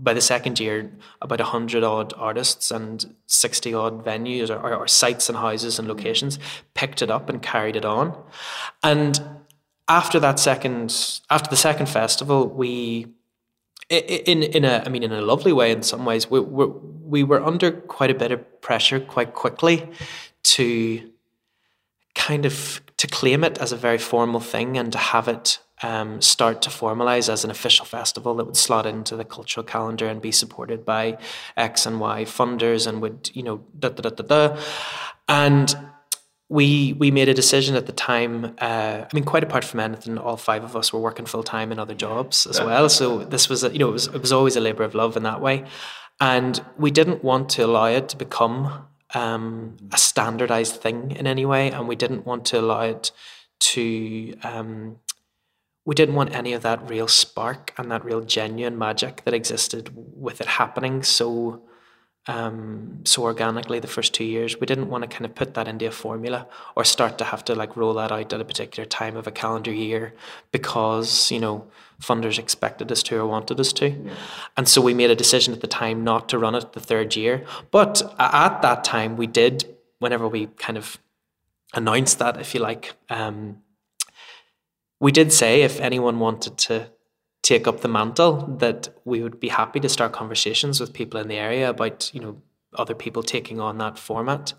[0.00, 5.28] by the second year about 100 odd artists and 60 odd venues or, or, sites
[5.28, 6.38] and houses and locations
[6.74, 8.16] picked it up and carried it on.
[8.82, 9.20] And
[9.88, 13.08] after that second, after the second festival, we,
[13.88, 17.24] in in a, I mean, in a lovely way, in some ways, we we we
[17.24, 19.88] were under quite a bit of pressure quite quickly
[20.42, 21.10] to
[22.14, 26.20] kind of to claim it as a very formal thing and to have it um,
[26.20, 30.20] start to formalize as an official festival that would slot into the cultural calendar and
[30.20, 31.18] be supported by
[31.56, 34.60] X and Y funders and would, you know, da da da da da.
[35.28, 35.76] And
[36.48, 38.56] we we made a decision at the time.
[38.58, 41.70] Uh, I mean, quite apart from anything, all five of us were working full time
[41.70, 42.88] in other jobs as well.
[42.88, 45.16] So this was, a, you know, it was it was always a labor of love
[45.16, 45.64] in that way,
[46.20, 51.46] and we didn't want to allow it to become um, a standardized thing in any
[51.46, 53.10] way, and we didn't want to allow it
[53.60, 54.98] to um,
[55.84, 59.90] we didn't want any of that real spark and that real genuine magic that existed
[59.94, 61.02] with it happening.
[61.02, 61.62] So
[62.28, 64.60] um, so organically the first two years.
[64.60, 67.42] We didn't want to kind of put that into a formula or start to have
[67.46, 70.12] to like roll that out at a particular time of a calendar year
[70.52, 71.66] because you know
[72.00, 73.88] funders expected us to or wanted us to.
[73.88, 74.14] Yeah.
[74.58, 77.16] And so we made a decision at the time not to run it the third
[77.16, 77.46] year.
[77.70, 80.98] But at that time, we did whenever we kind of
[81.72, 82.94] announced that, if you like.
[83.08, 83.62] Um,
[85.00, 86.90] we did say if anyone wanted to
[87.48, 91.28] take up the mantle that we would be happy to start conversations with people in
[91.28, 92.36] the area about you know
[92.74, 94.52] other people taking on that format.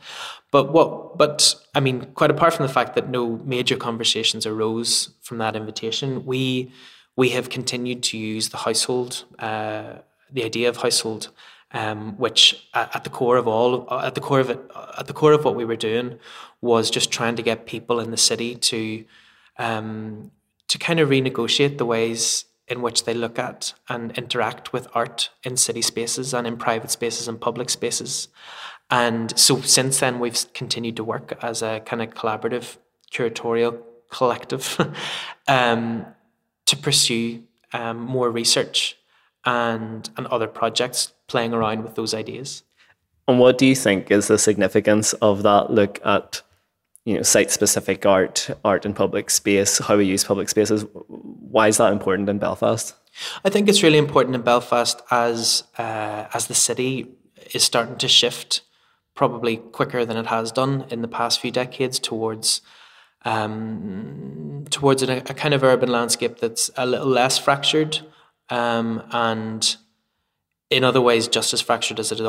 [0.50, 3.24] But what but i mean quite apart from the fact that no
[3.56, 6.72] major conversations arose from that invitation we
[7.16, 9.90] we have continued to use the household uh,
[10.32, 11.30] the idea of household
[11.72, 12.42] um, which
[12.74, 13.72] at the core of all
[14.08, 14.60] at the core of it
[14.98, 16.18] at the core of what we were doing
[16.62, 18.80] was just trying to get people in the city to
[19.68, 20.32] um,
[20.68, 25.30] to kind of renegotiate the ways in which they look at and interact with art
[25.44, 28.28] in city spaces and in private spaces and public spaces.
[28.90, 32.78] And so since then, we've continued to work as a kind of collaborative
[33.12, 34.80] curatorial collective
[35.48, 36.06] um,
[36.66, 38.98] to pursue um, more research
[39.46, 42.64] and, and other projects playing around with those ideas.
[43.28, 46.42] And what do you think is the significance of that look at
[47.10, 51.68] you know site specific art art in public space how we use public spaces why
[51.68, 52.94] is that important in belfast
[53.44, 57.08] i think it's really important in belfast as uh, as the city
[57.52, 58.62] is starting to shift
[59.16, 62.62] probably quicker than it has done in the past few decades towards
[63.26, 68.00] um, towards a, a, kind of urban landscape that's a little less fractured
[68.50, 69.76] um, and
[70.70, 72.22] in other ways just as fractured as it,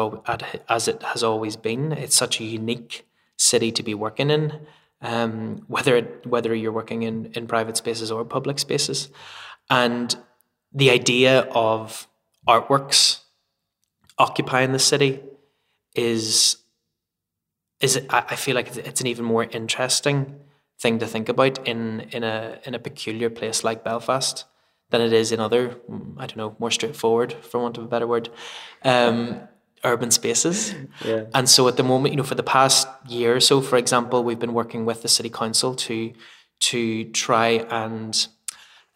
[0.69, 1.93] as it has always been.
[1.93, 3.07] It's such a unique
[3.41, 4.61] city to be working in,
[5.01, 9.09] um, whether it, whether you're working in, in private spaces or public spaces.
[9.71, 10.15] And
[10.73, 12.07] the idea of
[12.47, 13.21] artworks
[14.19, 15.21] occupying the city
[15.95, 16.57] is
[17.81, 20.37] is I feel like it's an even more interesting
[20.79, 24.45] thing to think about in in a in a peculiar place like Belfast
[24.91, 25.77] than it is in other
[26.19, 28.29] I don't know more straightforward for want of a better word
[28.85, 29.41] um,
[29.85, 30.75] urban spaces.
[31.05, 31.25] Yeah.
[31.35, 34.23] And so at the moment, you know, for the past year or so, for example,
[34.23, 36.13] we've been working with the city council to
[36.61, 38.27] to try and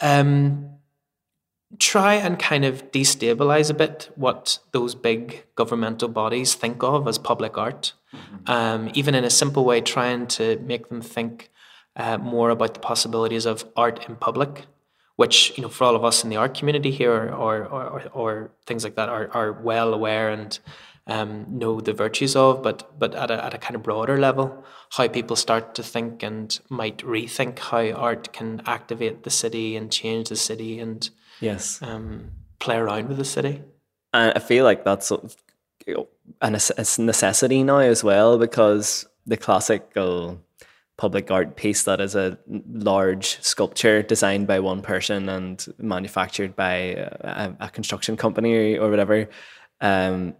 [0.00, 0.68] um,
[1.78, 7.18] try and kind of destabilize a bit what those big governmental bodies think of as
[7.18, 7.94] public art.
[8.12, 8.50] Mm-hmm.
[8.50, 11.50] Um, even in a simple way, trying to make them think
[11.96, 14.66] uh, more about the possibilities of art in public
[15.16, 18.02] which you know for all of us in the art community here or or, or,
[18.12, 20.58] or things like that are, are well aware and
[21.06, 24.64] um, know the virtues of, but but at a, at a kind of broader level,
[24.90, 29.92] how people start to think and might rethink how art can activate the city and
[29.92, 33.62] change the city and yes, um, play around with the city.
[34.12, 35.36] And I feel like that's sort of,
[35.86, 36.08] you know,
[36.40, 40.40] a necessity now as well because the classical
[40.96, 42.38] public art piece that is a
[42.70, 49.28] large sculpture designed by one person and manufactured by a, a construction company or, whatever
[49.80, 50.34] um,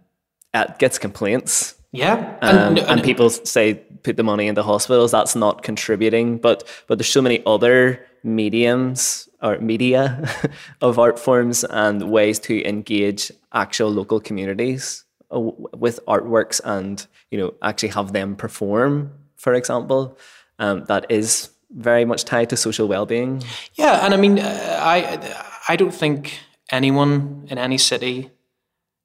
[0.53, 1.75] it gets complaints.
[1.91, 5.11] Yeah um, and, and, people say put the money into hospitals.
[5.11, 10.27] That's not contributing but but there's so many other mediums or media
[10.81, 17.37] of art forms and ways to engage actual local communities uh, with artworks and you
[17.37, 20.17] know actually have them perform for example
[20.59, 23.43] um, that is very much tied to social well-being.
[23.73, 25.35] Yeah, and I mean, uh, I
[25.67, 26.39] I don't think
[26.69, 28.31] anyone in any city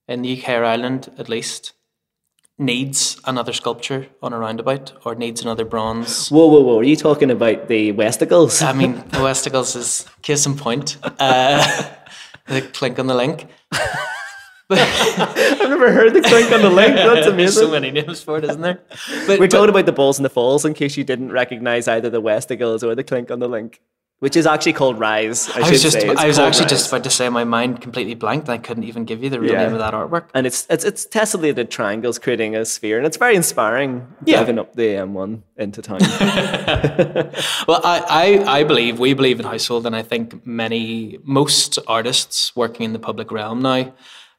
[0.08, 1.72] in the UK or Ireland, at least,
[2.58, 6.28] needs another sculpture on a roundabout or needs another bronze.
[6.28, 6.78] Whoa, whoa, whoa!
[6.78, 8.62] Are you talking about the Westicles?
[8.62, 10.98] I mean, the Westicles is case in point.
[11.02, 11.90] Uh,
[12.46, 13.46] the clink on the link.
[14.70, 16.94] I've never heard the clink on the link.
[16.96, 17.36] That's amazing.
[17.36, 18.80] There's so many names for it, isn't there?
[19.26, 21.88] But, We're but, talking about the balls and the falls in case you didn't recognize
[21.88, 23.80] either the Westicles or the clink on the link.
[24.20, 25.48] which is actually called Rise.
[25.48, 25.96] I, I was just.
[25.96, 26.70] I was actually Rise.
[26.70, 28.50] just about to say my mind completely blanked.
[28.50, 29.64] I couldn't even give you the real Yeah.
[29.64, 30.24] name of that artwork.
[30.34, 34.06] and it's it's it's tessellated triangles creating a sphere, and it's very inspiring.
[34.26, 34.36] Yeah.
[34.36, 36.00] driving up the M1 into town.
[37.68, 38.04] Well, I,
[38.46, 42.92] I, I believe, we believe in household, and I think many, most artists working in
[42.92, 43.92] the public realm now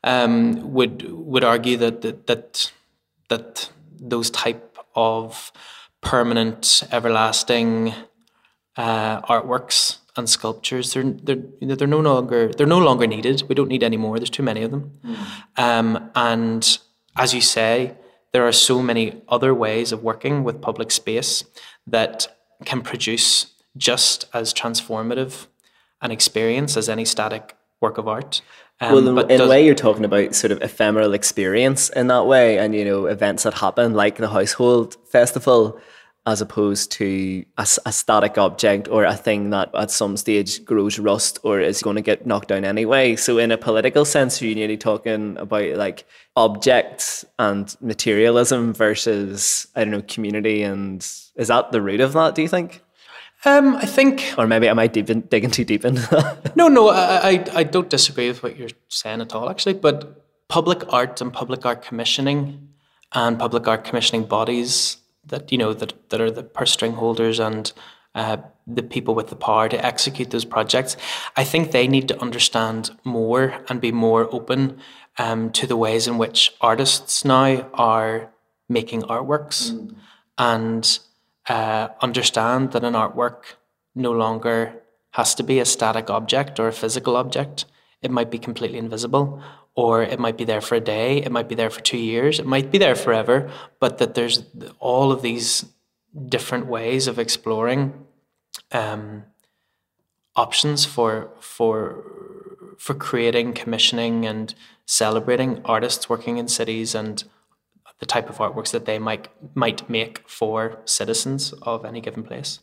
[0.03, 2.71] um, would would argue that that that,
[3.29, 5.51] that those type of
[6.01, 7.93] permanent, everlasting
[8.75, 13.43] uh, artworks and sculptures they're they're they're no longer they're no longer needed.
[13.47, 14.17] We don't need any more.
[14.17, 14.99] There's too many of them,
[15.57, 16.79] um, and
[17.15, 17.95] as you say,
[18.31, 21.43] there are so many other ways of working with public space
[21.87, 22.27] that
[22.65, 25.47] can produce just as transformative
[26.01, 28.41] an experience as any static work of art.
[28.81, 32.07] Um, well, in, but in a way, you're talking about sort of ephemeral experience in
[32.07, 35.79] that way, and you know events that happen like the household festival,
[36.25, 41.37] as opposed to a static object or a thing that at some stage grows rust
[41.43, 43.15] or is going to get knocked down anyway.
[43.15, 46.05] So, in a political sense, you're nearly talking about like
[46.35, 51.01] objects and materialism versus I don't know community, and
[51.35, 52.33] is that the root of that?
[52.33, 52.81] Do you think?
[53.45, 55.99] Um, I think Or maybe am I deep in, digging too deep in?
[56.55, 59.73] No, no, I, I, I don't disagree with what you're saying at all, actually.
[59.73, 62.69] But public art and public art commissioning
[63.13, 67.39] and public art commissioning bodies that you know that, that are the purse string holders
[67.39, 67.71] and
[68.15, 68.37] uh,
[68.67, 70.97] the people with the power to execute those projects,
[71.35, 74.79] I think they need to understand more and be more open
[75.17, 78.29] um, to the ways in which artists now are
[78.69, 79.95] making artworks
[80.37, 80.99] and
[81.49, 83.55] uh, understand that an artwork
[83.95, 84.81] no longer
[85.11, 87.65] has to be a static object or a physical object.
[88.01, 89.41] It might be completely invisible,
[89.75, 92.39] or it might be there for a day, it might be there for two years,
[92.39, 94.43] it might be there forever, but that there's
[94.79, 95.65] all of these
[96.27, 98.05] different ways of exploring
[98.71, 99.23] um,
[100.35, 102.03] options for for
[102.77, 107.23] for creating, commissioning, and celebrating artists working in cities and
[108.01, 112.59] the type of artworks that they might might make for citizens of any given place.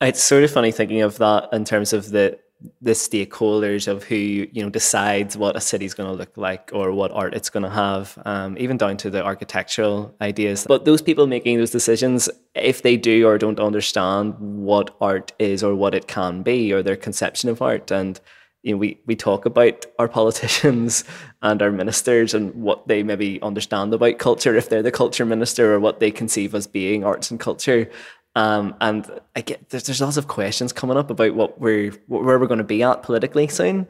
[0.00, 2.38] It's sort of funny thinking of that in terms of the
[2.80, 6.92] the stakeholders of who you know decides what a city's going to look like or
[6.92, 10.66] what art it's going to have, um, even down to the architectural ideas.
[10.66, 15.62] But those people making those decisions, if they do or don't understand what art is
[15.62, 18.20] or what it can be or their conception of art, and
[18.64, 21.04] you know, we, we talk about our politicians
[21.42, 25.74] and our ministers and what they maybe understand about culture if they're the culture minister
[25.74, 27.90] or what they conceive as being arts and culture.
[28.34, 32.38] Um, and I get there's, there's lots of questions coming up about what we're where
[32.38, 33.86] we're going to be at politically soon.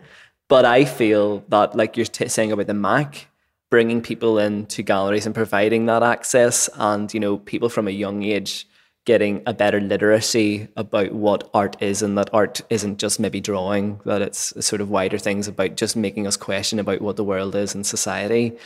[0.48, 3.28] But I feel that, like you're t- saying about the Mac,
[3.70, 8.22] bringing people into galleries and providing that access, and you know, people from a young
[8.22, 8.68] age
[9.04, 14.00] getting a better literacy about what art is and that art isn't just maybe drawing
[14.06, 17.54] that it's sort of wider things about just making us question about what the world
[17.54, 18.56] is and society.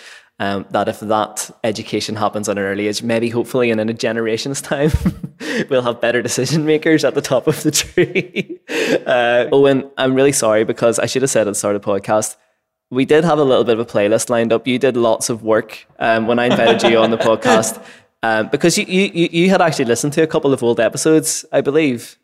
[0.40, 4.60] Um, that if that education happens at an early age maybe hopefully in a generation's
[4.72, 4.92] time
[5.68, 8.60] we'll have better decision makers at the top of the tree.
[9.04, 11.88] Uh, Eoin i'm really sorry because i should have said at the start of the
[11.88, 12.36] podcast
[12.90, 14.66] we did have a little bit of a playlist lined up.
[14.66, 17.84] You did lots of work um, when I invited you on the podcast
[18.22, 21.60] um, because you, you you had actually listened to a couple of old episodes, I
[21.60, 22.18] believe.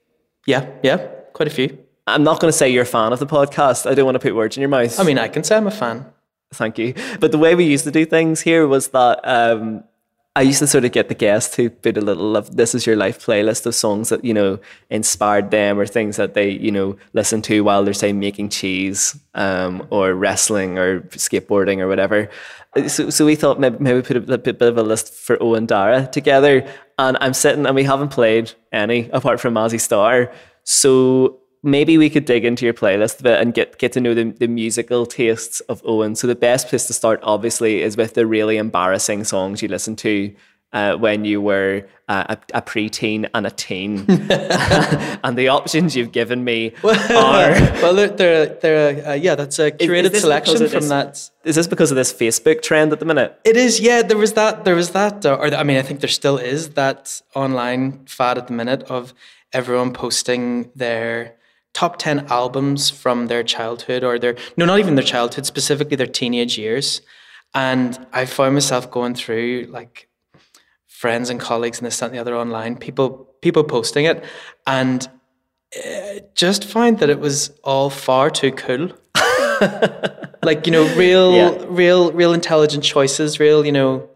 [0.46, 0.98] Yeah, yeah,
[1.32, 1.78] quite a few.
[2.06, 3.90] I'm not going to say you're a fan of the podcast.
[3.90, 4.98] I don't want to put words in your mouth.
[5.00, 6.06] I mean, I can say I'm a fan.
[6.52, 6.94] Thank you.
[7.18, 9.84] But the way we used to do things here was that um,
[10.36, 12.86] I used to sort of get the guests to put a little of this is
[12.86, 14.58] your life playlist of songs that, you know,
[14.90, 19.16] inspired them or things that they, you know, listen to while they're, say, making cheese
[19.34, 22.28] um, or wrestling or skateboarding or whatever.
[22.88, 25.68] So, so we thought maybe, maybe put a, a bit of a list for Eoin
[25.68, 26.68] Dara together.
[26.98, 30.32] And I'm sitting and we haven't played any apart from Mazzy Star.
[30.64, 34.14] So maybe we could dig into your playlist a bit and get, get to know
[34.14, 36.16] the, the musical tastes of Eoin.
[36.16, 39.98] So the best place to start, obviously, is with the really embarrassing songs you listened
[39.98, 40.34] to
[40.74, 44.04] uh, when you were uh, a, a preteen and a teen.
[45.24, 46.90] and the options you've given me are.
[47.80, 51.30] well, they're, they're, they're uh, yeah, that's a curated this selection from this- that.
[51.44, 53.38] Is this because of this Facebook trend at the minute?
[53.44, 54.02] It is, yeah.
[54.02, 54.64] There was that.
[54.64, 58.36] There was that, uh, or I mean, I think there still is that online fad
[58.36, 59.14] at the minute of
[59.52, 61.36] everyone posting their
[61.74, 66.06] top ten albums from their childhood or their no, not even their childhood, specifically their
[66.06, 67.02] teenage years.
[67.52, 70.08] And I found myself going through like
[70.88, 74.24] friends and colleagues and this and the other online people people posting it,
[74.66, 75.06] and
[75.76, 78.90] uh, just find that it was all far too cool.
[80.42, 81.64] like you know, real, Yeah.
[81.68, 84.08] real, real intelligent choices, real you know,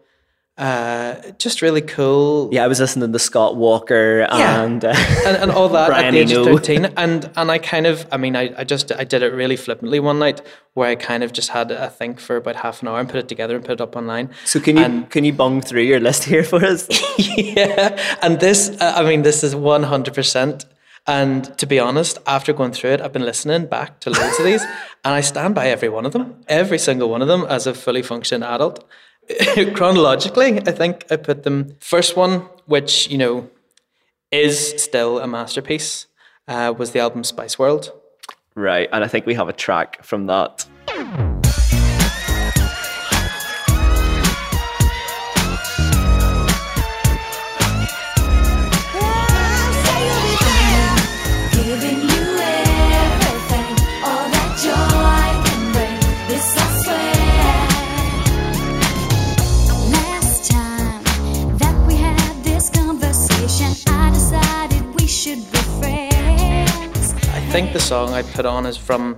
[0.59, 2.49] Uh, just really cool.
[2.51, 4.61] Yeah, I was listening to Scott Walker Yeah.
[4.63, 4.89] and, uh,
[5.25, 8.17] and, and all that at the age of 13 and and I kind of I
[8.17, 10.41] mean I, I just I did it really flippantly one night
[10.73, 13.19] where I kind of just had a think for about half an hour and put
[13.19, 15.83] it together and put it up online So can you And- can you bung through
[15.83, 16.87] your list here for us?
[17.37, 20.65] yeah and this uh, I mean this is 100%
[21.07, 24.45] and to be honest after going through it I've been listening back to loads of
[24.45, 24.63] these
[25.05, 27.73] and I stand by every one of them every single one of them as a
[27.73, 28.83] fully functioning adult
[29.73, 33.49] chronologically I think I put them first one which you know
[34.31, 36.07] is still a masterpiece
[36.47, 37.91] uh, was the album Spice World
[38.55, 40.65] right, and I think we have a track from that.
[67.89, 69.17] Song I put on is from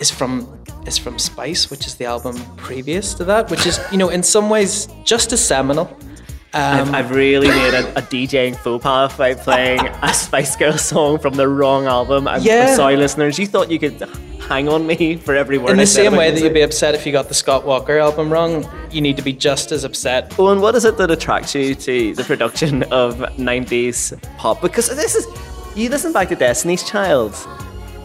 [0.00, 0.46] is from
[0.86, 4.22] is from Spice, which is the album previous to that, which is you know in
[4.22, 5.86] some ways just as seminal.
[6.54, 10.78] Um, I've, I've really made a, a DJing faux pas by playing a Spice Girl
[10.78, 12.28] song from the wrong album.
[12.28, 12.76] I'm, I'm Yeah.
[12.76, 13.36] sorry, listeners.
[13.36, 14.00] You thought you could
[14.48, 15.72] hang on me for every word.
[15.72, 18.32] in the same way that you'd be upset if you got the Scott Walker album
[18.32, 20.30] wrong, you need to be just as upset.
[20.30, 23.98] Eoin, what is it that attracts you to the production of 90s
[24.38, 24.62] pop?
[24.62, 25.26] Because this is,
[25.76, 27.34] you listen back to Destiny's Child.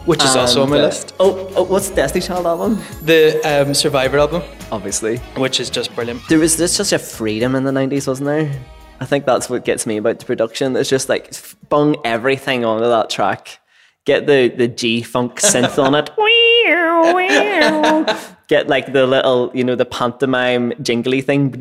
[0.06, 1.14] Which is also on my and, uh, list.
[1.18, 2.78] Oh, oh, what's Destiny's Child album?
[3.02, 5.16] The um, Survivor album, Obviously.
[5.36, 6.20] which is just brilliant.
[6.28, 8.52] There was this such a freedom in the 90s, wasn't there?
[9.00, 10.76] I think that's what gets me about the production.
[10.76, 11.32] It's just like
[11.70, 13.60] bung everything onto that track.
[14.04, 16.10] Get the, the G funk synth on it.
[18.48, 21.54] Get like the little, you know, the pantomime jingly thing.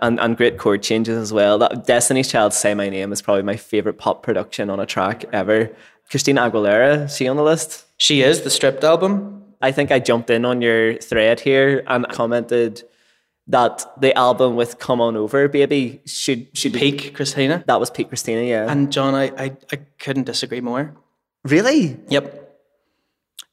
[0.00, 1.58] And, and great chord changes as well.
[1.58, 5.24] That Destiny's Child Say My Name is probably my favorite pop production on a track
[5.32, 5.70] ever.
[6.10, 7.84] Christina Aguilera, is she on the list?
[7.98, 9.42] She is the stripped album.
[9.60, 12.82] I think I jumped in on your thread here and commented
[13.48, 17.64] that the album with "Come On Over, Baby" should should Peak Christina.
[17.66, 18.70] That was peak Christina, yeah.
[18.70, 20.94] And John, I, I, I couldn't disagree more.
[21.44, 22.44] really, Yep.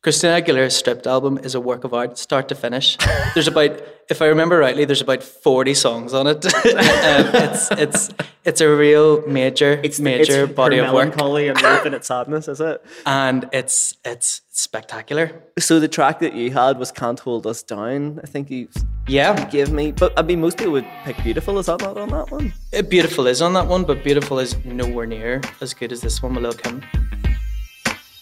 [0.03, 2.95] Christina Aguilera's stripped album is a work of art, start to finish.
[3.33, 6.45] There's about, if I remember rightly, there's about 40 songs on it.
[6.65, 8.09] um, it's it's
[8.43, 12.61] it's a real major it's, major it's body of work, melancholy and infinite sadness, is
[12.61, 12.83] it?
[13.05, 15.43] and it's it's spectacular.
[15.57, 18.67] So the track that you had was "Can't Hold Us Down." I think you
[19.07, 22.09] Yeah, gave me, but I mean, most people would pick "Beautiful." Is that not on
[22.09, 22.53] that one?
[22.77, 26.21] Uh, Beautiful is on that one, but Beautiful is nowhere near as good as this
[26.21, 26.83] one with Lil Kim.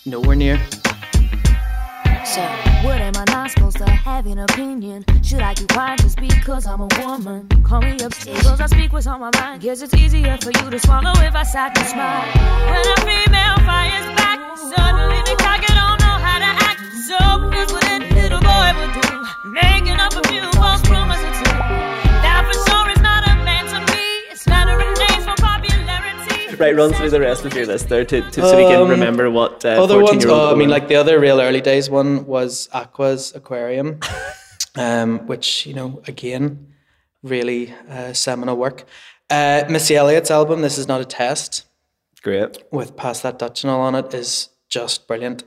[0.06, 0.60] Nowhere near.
[2.34, 2.42] So,
[2.82, 5.06] what am I not supposed to have an opinion?
[5.22, 7.48] Should I keep quiet just because I'm a woman?
[7.62, 9.62] Call me upstairs, cause I speak what's on my mind.
[9.62, 12.26] Guess it's easier for you to swallow if I sat and smile.
[12.72, 16.82] When a female fires back, suddenly the cocky don't know how to act.
[17.06, 17.18] So
[17.54, 19.52] that's what that little boy would do.
[19.52, 20.53] Making up a few
[26.60, 28.90] Right, run through the rest of your list there to, to so we can Um,
[28.90, 31.90] remember what uh, other ones 14-year-old oh, i mean like the other real early days
[31.90, 34.00] one was aqua's aquarium
[34.76, 36.74] um, which you know again
[37.24, 38.86] really uh, seminal work.
[39.30, 41.66] Uh, missy elliott's album this is not a test
[42.22, 42.64] great.
[42.72, 45.44] with pass that dutch and all on it is just brilliant.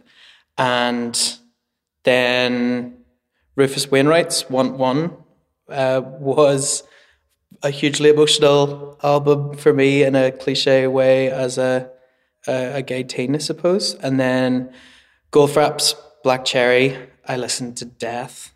[0.59, 1.39] And
[2.05, 2.99] then
[3.55, 5.17] rufus wainwright's want one
[5.69, 6.83] uh, was
[7.63, 11.91] a hugely emotional album for me in a cliche way as a
[12.47, 13.95] a, a gay teen, I suppose.
[13.95, 14.73] And then
[15.33, 16.97] Goldfrapp's Black Cherry,
[17.27, 18.53] I listened to death.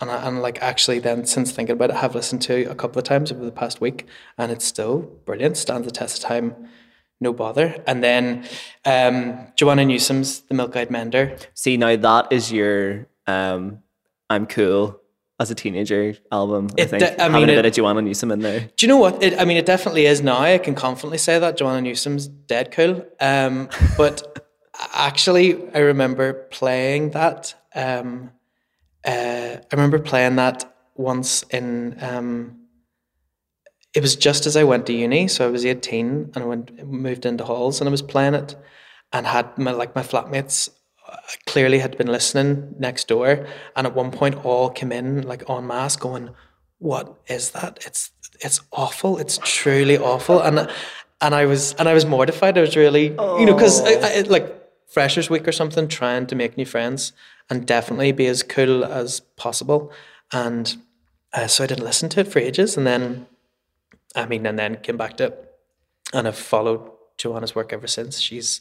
[0.00, 2.74] And, I, and like actually then since thinking about it, I have listened to a
[2.74, 4.06] couple of times over the past week
[4.38, 6.68] and it's still brilliant, stands the test of time,
[7.20, 7.82] no bother.
[7.86, 8.46] And then
[8.86, 11.36] um, Joanna Newsom's The Milk Eyed Mender.
[11.54, 13.80] See, now that is your um,
[14.30, 14.99] "I'm Cool"
[15.40, 16.68] as a teenager album.
[16.78, 18.60] I It think de- I having mean, a it- bit of Joanna Newsom in there.
[18.76, 19.22] Do you know what?
[19.22, 20.38] It, I mean, it definitely is now.
[20.38, 23.04] I can confidently say that Joanna Newsom's dead cool.
[23.20, 24.46] Um, but
[24.94, 27.54] actually, I remember playing that.
[27.74, 28.30] Um,
[29.04, 30.58] uh, I remember playing that
[30.94, 31.96] once in.
[32.02, 32.56] Um,
[33.94, 36.86] it was just as I went to uni, so I was eighteen, and I went
[36.86, 38.54] moved into halls, and I was playing it,
[39.12, 40.68] and had my like my flatmates
[41.10, 43.46] uh, clearly had been listening next door,
[43.76, 46.30] and at one point all came in like en masse, going,
[46.78, 47.78] "What is that?
[47.86, 49.18] It's it's awful.
[49.18, 50.68] It's truly awful." And
[51.20, 52.56] and I was and I was mortified.
[52.56, 54.56] I was really you know because I, I, like
[54.86, 57.12] freshers week or something, trying to make new friends
[57.48, 59.92] and definitely be as cool as possible.
[60.32, 60.76] And
[61.32, 63.26] uh, so I didn't listen to it for ages, and then
[64.14, 65.54] I mean, and then came back to it,
[66.12, 68.20] and I've followed Joanna's work ever since.
[68.20, 68.60] She's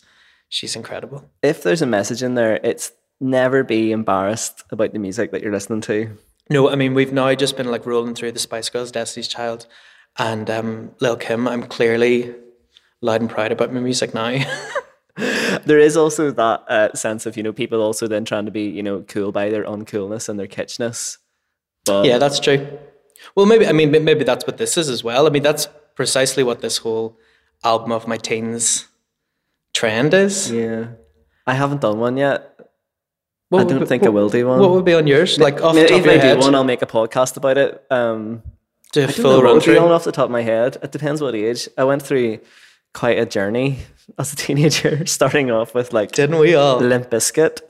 [0.50, 1.30] she's incredible.
[1.42, 2.92] If there's a message in there, it's
[3.22, 6.18] never be embarrassed about the music that you're listening to.
[6.50, 9.68] No, I mean we've now just been like rolling through the Spice Girls, Destiny's Child,
[10.18, 11.48] and um, Lil Kim.
[11.48, 12.34] I'm clearly
[13.02, 14.44] loud and proud about my music now.
[15.66, 18.64] there is also that uh, sense of you know people also then trying to be
[18.64, 21.18] you know cool by their uncoolness and their kitschness.
[21.86, 22.80] But yeah, that's true.
[23.36, 25.28] Well, maybe I mean maybe that's what this is as well.
[25.28, 27.20] I mean that's precisely what this whole
[27.64, 28.89] album of my teens
[29.74, 30.52] trend is.
[30.52, 30.88] yeah,
[31.48, 32.46] I haven't done one yet.
[33.50, 34.60] What I don't be- think I will do one.
[34.60, 35.40] What would be on yours?
[35.40, 37.36] Like off the Maybe top if of I your do one, I'll make a podcast
[37.38, 37.84] about it.
[37.90, 38.44] Um,
[38.94, 39.94] do a I full run would be on through.
[39.94, 40.78] off the top of my head.
[40.84, 41.68] It depends what age.
[41.78, 42.40] I went through
[42.94, 43.80] quite a journey
[44.20, 46.78] as a teenager, starting off with like Didn't we all?
[46.80, 47.62] Limp Bizkit,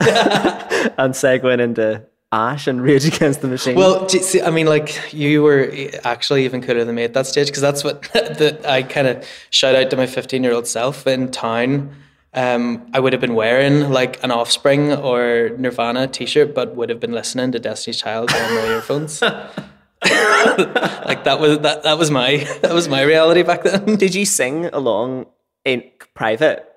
[0.98, 2.02] and segueing into
[2.32, 3.76] Ash and Rage Against the Machine.
[3.76, 5.72] Well, do you see, I mean, like you were
[6.04, 9.26] actually even cooler than me at that stage because that's what that I kind of
[9.50, 11.94] shout out to my 15 year old self in town.
[12.32, 17.00] Um, I would have been wearing like an Offspring or Nirvana T-shirt, but would have
[17.00, 19.20] been listening to Destiny's Child on my earphones.
[19.20, 23.96] like that was that that was my that was my reality back then.
[23.96, 25.26] did you sing along
[25.64, 25.82] in
[26.14, 26.69] private?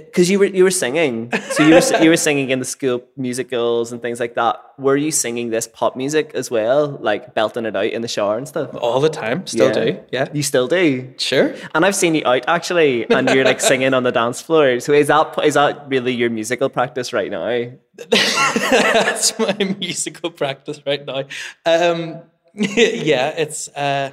[0.00, 3.02] Because you were you were singing, so you were you were singing in the school
[3.16, 4.56] musicals and things like that.
[4.78, 8.38] Were you singing this pop music as well, like belting it out in the shower
[8.38, 8.70] and stuff?
[8.80, 9.84] All the time, still Yeah.
[9.84, 10.00] do.
[10.10, 11.12] Yeah, You still do.
[11.18, 11.54] sure.
[11.74, 14.80] And I've seen you out actually, and you're like singing on the dance floor.
[14.80, 17.70] So is that is that really your musical practice right now?
[18.08, 21.24] That's my musical practice right now.
[21.66, 22.22] Um,
[22.54, 24.12] yeah, it's uh,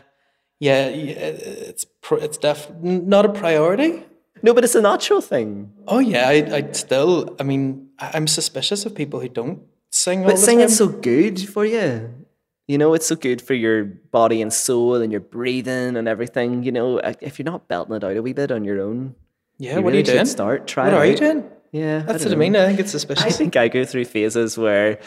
[0.59, 1.13] yeah, yeah,
[1.69, 4.03] it's it's def not a priority.
[4.41, 5.71] No, but it's a natural thing.
[5.87, 7.35] Oh yeah, I I still.
[7.39, 9.61] I mean, I- I'm suspicious of people who don't
[9.91, 12.13] sing all But singing's so good for you.
[12.67, 16.63] You know, it's so good for your body and soul and your breathing and everything.
[16.63, 19.15] You know, if you're not belting it out a wee bit on your own,
[19.57, 20.25] yeah, you what really are you doing?
[20.25, 20.67] start.
[20.67, 21.43] Try What are you doing?
[21.71, 22.55] Yeah, That's don't what I mean.
[22.55, 23.25] I think it's suspicious.
[23.25, 24.99] I think I go through phases where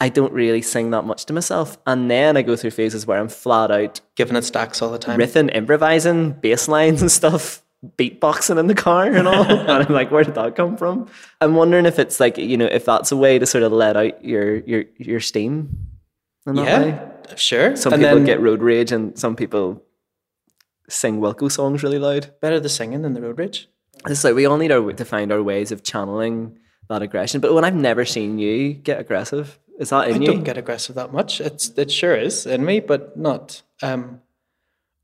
[0.00, 3.18] I don't really sing that much to myself, and then I go through phases where
[3.20, 5.18] I'm flat out Giving it stacks all the time.
[5.20, 9.44] riffing, improvising, bass lines and stuff, beatboxing in the car and all.
[9.44, 11.08] and I'm like, where did that come from?
[11.40, 13.96] I'm wondering if it's like, you know, if that's a way to sort of let
[13.96, 15.88] out your your your steam.
[16.46, 16.88] In that way.
[16.88, 17.76] yeah, sure.
[17.76, 19.82] Some and people then get road rage and some people
[20.88, 22.32] sing Wilco songs really loud.
[22.40, 23.68] better the singing than the road rage.
[24.06, 26.58] It's like we all need our, to find our ways of channeling
[26.88, 27.40] that aggression.
[27.40, 30.30] But when I've never seen you get aggressive, is that in I you?
[30.32, 31.40] I don't get aggressive that much.
[31.40, 34.20] It's it sure is in me, but not um,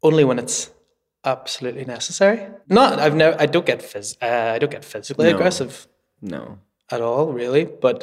[0.02, 0.70] only when it's
[1.32, 2.38] absolutely necessary.
[2.68, 5.34] Not I've never I don't get phys- uh, I don't get physically No.
[5.36, 5.72] aggressive
[6.20, 6.58] no,
[6.90, 7.64] at all, really.
[7.64, 8.00] But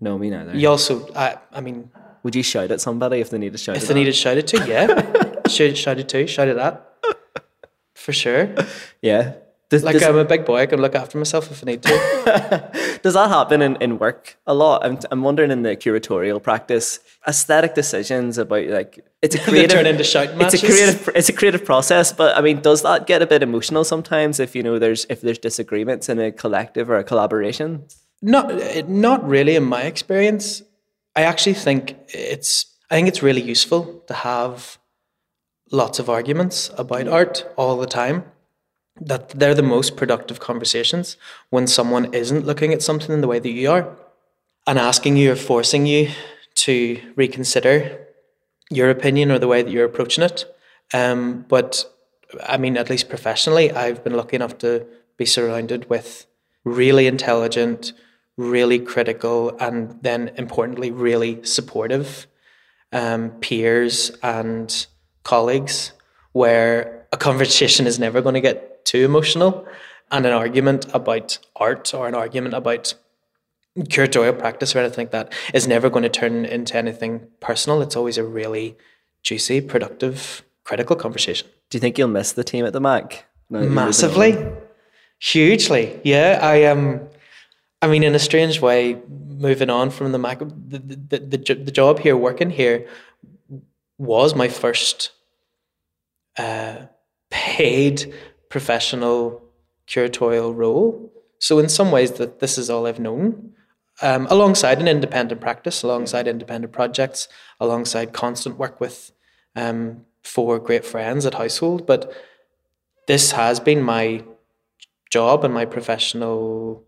[0.00, 0.52] no, me neither.
[0.60, 1.26] you also I
[1.58, 1.90] I mean,
[2.24, 3.76] Would you shout at somebody if they need to shout?
[3.76, 4.86] if they needed shouted to, yeah,
[5.54, 6.74] should shouted to, shouted at,
[7.94, 8.44] for sure.
[9.02, 9.24] yeah.
[9.70, 11.82] Does, Like does, I'm a big boy, I can look after myself if I need
[11.84, 11.94] to.
[13.02, 14.84] does that happen in, in work a lot?
[14.84, 19.70] I'm, I'm wondering in the curatorial practice, aesthetic decisions about like it's a creative.
[19.70, 23.06] turn into shouting it's a creative it's a creative process but i mean does that
[23.06, 26.88] get a bit emotional sometimes if you know there's if there's disagreements in a collective
[26.88, 27.84] or a collaboration
[28.22, 30.62] Not not really in my experience.
[31.16, 34.78] I actually think it's I think it's really useful to have
[35.72, 38.24] lots of arguments about art all the time.
[39.00, 41.16] That they're the most productive conversations
[41.48, 43.96] when someone isn't looking at something in the way that you are
[44.66, 46.10] and asking you or forcing you
[46.56, 48.06] to reconsider
[48.70, 50.44] your opinion or the way that you're approaching it.
[50.92, 51.84] Um, but
[52.46, 54.86] I mean, at least professionally, I've been lucky enough to
[55.16, 56.26] be surrounded with
[56.64, 57.92] really intelligent,
[58.36, 62.26] really critical, and then importantly, really supportive
[62.92, 64.86] um, peers and
[65.22, 65.92] colleagues
[66.32, 69.66] where a conversation is never going to get too emotional
[70.10, 72.94] and an argument about art or an argument about
[73.78, 77.80] curatorial practice or anything like that is never going to turn into anything personal.
[77.82, 78.76] It's always a really
[79.22, 81.48] juicy, productive, critical conversation.
[81.68, 83.84] do you think you'll miss the team at the mac now that you're moving on?
[83.86, 84.46] Massively,
[85.18, 86.00] hugely.
[86.04, 87.08] Yeah, I Um,
[87.82, 91.70] I mean, in a strange way, moving on from the Mac, the, the, the, the
[91.70, 92.86] job here, working here,
[93.96, 95.12] was my first
[96.36, 96.86] uh,
[97.30, 98.12] paid
[98.50, 99.42] professional
[99.86, 101.10] curatorial role.
[101.38, 103.54] So in some ways, that this is all I've known,
[104.02, 107.28] um, alongside an independent practice, alongside independent projects,
[107.58, 109.12] alongside constant work with
[109.56, 111.86] um, four great friends at household.
[111.86, 112.12] But
[113.06, 114.22] this has been my
[115.10, 116.84] job and my professional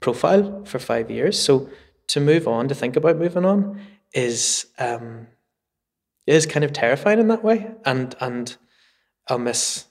[0.00, 1.38] profile for five years.
[1.38, 1.68] So
[2.08, 3.80] to move on, to think about moving on,
[4.12, 5.28] is um,
[6.26, 8.56] is kind of terrifying in that way, and and
[9.28, 9.86] I'll miss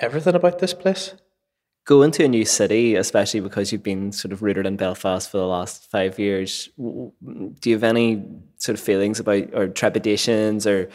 [0.00, 1.14] everything about this place.
[1.86, 5.38] Going to a new city, especially because you've been sort of rooted in Belfast for
[5.38, 8.24] the last five years, do you have any
[8.58, 10.88] sort of feelings about or trepidations, or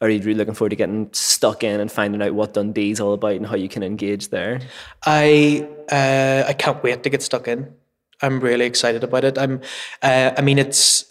[0.00, 3.14] are you really looking forward to getting stuck in and finding out what Dundee's all
[3.14, 4.60] about and how you can engage there?
[5.06, 7.72] I uh, I can't wait to get stuck in.
[8.20, 9.38] I'm really excited about it.
[9.38, 9.60] I'm.
[10.02, 11.04] Uh, I mean, it's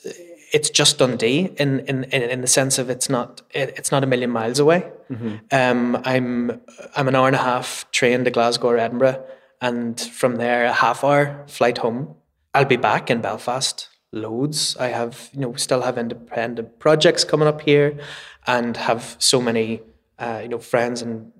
[0.51, 4.07] it's just Dundee in in in, the sense of it's not it, it's not a
[4.07, 4.89] million miles away.
[5.51, 6.61] Um, I'm
[6.95, 9.23] I'm an hour and a half train to Glasgow or Edinburgh,
[9.61, 12.15] and from there a half hour flight home.
[12.53, 14.75] I'll be back in Belfast loads.
[14.77, 17.97] I have you know still have independent projects coming up here,
[18.45, 19.81] and have so many
[20.19, 21.31] uh, you know friends and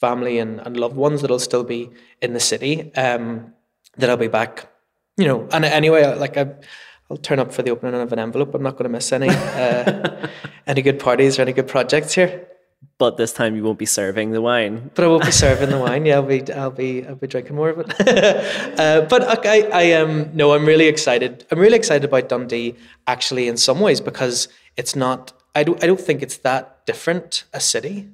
[0.00, 1.90] family and, and loved ones that'll still be
[2.20, 2.92] in the city.
[2.94, 3.54] Um,
[3.96, 4.68] that I'll be back,
[5.16, 5.48] you know.
[5.52, 6.54] And anyway, like I,
[7.10, 8.54] I'll turn up for the opening of an envelope.
[8.54, 10.26] I'm not going to miss any uh,
[10.66, 12.46] any good parties or any good projects here.
[12.98, 14.90] But this time you won't be serving the wine.
[14.94, 16.04] But I won't be serving the wine.
[16.04, 17.88] Yeah, I'll be I'll be I'll be drinking more of it.
[18.78, 21.46] uh, but I I am um, no, I'm really excited.
[21.50, 22.74] I'm really excited about Dundee
[23.06, 25.32] actually in some ways because it's not.
[25.54, 28.08] I don't I don't think it's that different a city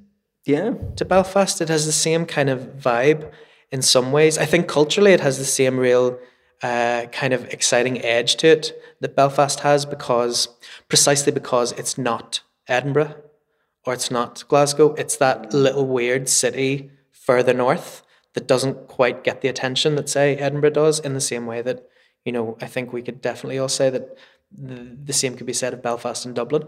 [0.45, 0.75] Yeah.
[0.97, 1.61] to Belfast.
[1.61, 3.31] It has the same kind of vibe
[3.71, 4.39] in some ways.
[4.39, 6.19] I think culturally it has the same real
[6.65, 10.49] uh, kind of exciting edge to it that Belfast has because
[10.89, 13.15] precisely because it's not Edinburgh
[13.85, 14.95] or it's not Glasgow.
[14.95, 18.03] It's that little weird city further north
[18.33, 21.87] that doesn't quite get the attention that say Edinburgh does in the same way that
[22.25, 24.17] you know I think we could definitely all say that
[24.51, 26.65] the, the same could be said of Belfast and Dublin.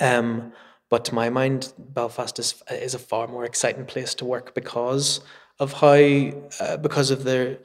[0.00, 0.54] Um,
[0.88, 5.20] but to my mind, Belfast is is a far more exciting place to work because
[5.58, 5.98] of how
[6.60, 7.58] uh, because of their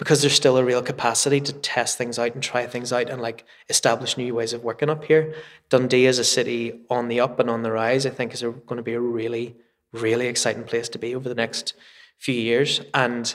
[0.00, 3.20] because there's still a real capacity to test things out and try things out and
[3.20, 5.34] like establish new ways of working up here.
[5.68, 8.06] Dundee is a city on the up and on the rise.
[8.06, 9.56] I think is going to be a really
[9.92, 11.74] really exciting place to be over the next
[12.18, 12.80] few years.
[12.94, 13.34] And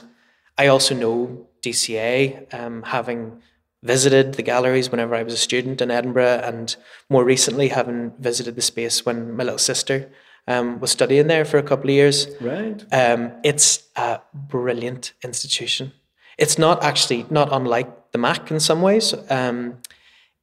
[0.58, 3.42] I also know DCA, um, having
[3.82, 6.74] visited the galleries whenever I was a student in Edinburgh, and
[7.08, 10.10] more recently having visited the space when my little sister
[10.48, 12.26] um, was studying there for a couple of years.
[12.40, 12.84] Right.
[12.92, 15.92] Um, it's a brilliant institution.
[16.38, 19.78] It's not actually not unlike the Mac in some ways, um,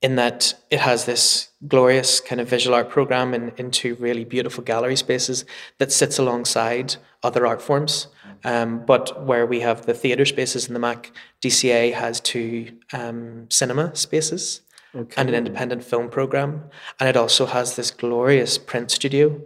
[0.01, 4.63] in that it has this glorious kind of visual art program in, into really beautiful
[4.63, 5.45] gallery spaces
[5.77, 8.07] that sits alongside other art forms.
[8.43, 13.47] Um, but where we have the theatre spaces in the Mac, DCA has two um,
[13.49, 14.61] cinema spaces
[14.93, 16.63] and an independent film program,
[16.99, 19.41] and it also has this glorious print studio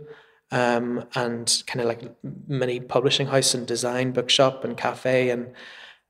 [0.51, 2.01] um, and kind of like
[2.47, 5.47] mini publishing house and design bookshop and cafe and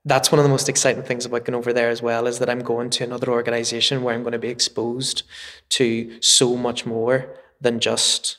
[0.07, 2.49] that's one of the most exciting things about going over there as well is that
[2.49, 5.23] I'm going to another organization where I'm going to be exposed
[5.69, 8.37] to so much more than just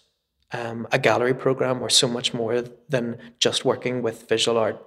[0.52, 4.82] um, a gallery program or so much more than just working with visual art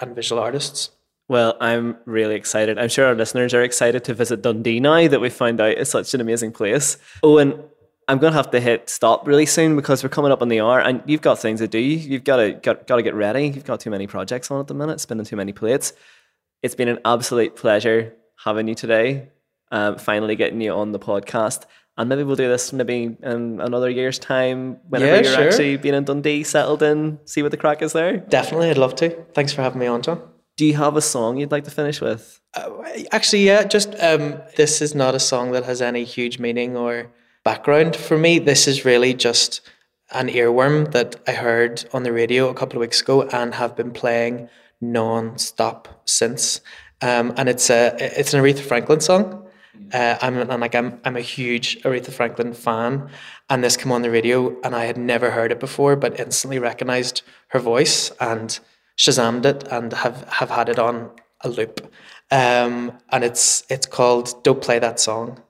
[0.00, 0.90] and visual artists.
[1.28, 2.78] Well, I'm really excited.
[2.78, 5.90] I'm sure our listeners are excited to visit Dundee now that we found out it's
[5.90, 6.98] such an amazing place.
[7.22, 7.62] Oh, and
[8.06, 10.80] I'm gonna have to hit stop really soon because we're coming up on the hour,
[10.80, 11.78] and you've got things to do.
[11.78, 13.48] You've got to got, got to get ready.
[13.48, 15.92] You've got too many projects on at the minute, spinning too many plates.
[16.62, 19.28] It's been an absolute pleasure having you today.
[19.70, 21.64] Um, finally getting you on the podcast,
[21.98, 25.46] and maybe we'll do this maybe in another year's time whenever Yeah, you're sure.
[25.48, 28.16] actually being in Dundee, settled in, see what the crack is there.
[28.16, 29.10] Definitely, I'd love to.
[29.34, 30.22] Thanks for having me on, John.
[30.56, 32.40] Do you have a song you'd like to finish with?
[33.12, 37.08] Actually, yeah, just um, this is not a song that has any huge meaning or
[37.44, 38.38] background for me.
[38.38, 39.60] This is really just
[40.12, 43.76] an earworm that I heard on the radio a couple of weeks ago and have
[43.76, 44.48] been playing
[44.80, 46.60] non-stop since.
[47.00, 49.46] Um, and it's a it's an Aretha Franklin song.
[49.92, 53.08] Uh, I'm and like I'm I'm a huge Aretha Franklin fan,
[53.48, 56.58] and this came on the radio, and I had never heard it before, but instantly
[56.58, 58.58] recognized her voice and
[58.98, 61.10] Shazammed it, and have have had it on
[61.42, 61.80] a loop.
[62.30, 65.40] Um, and it's it's called "Don't Play That Song."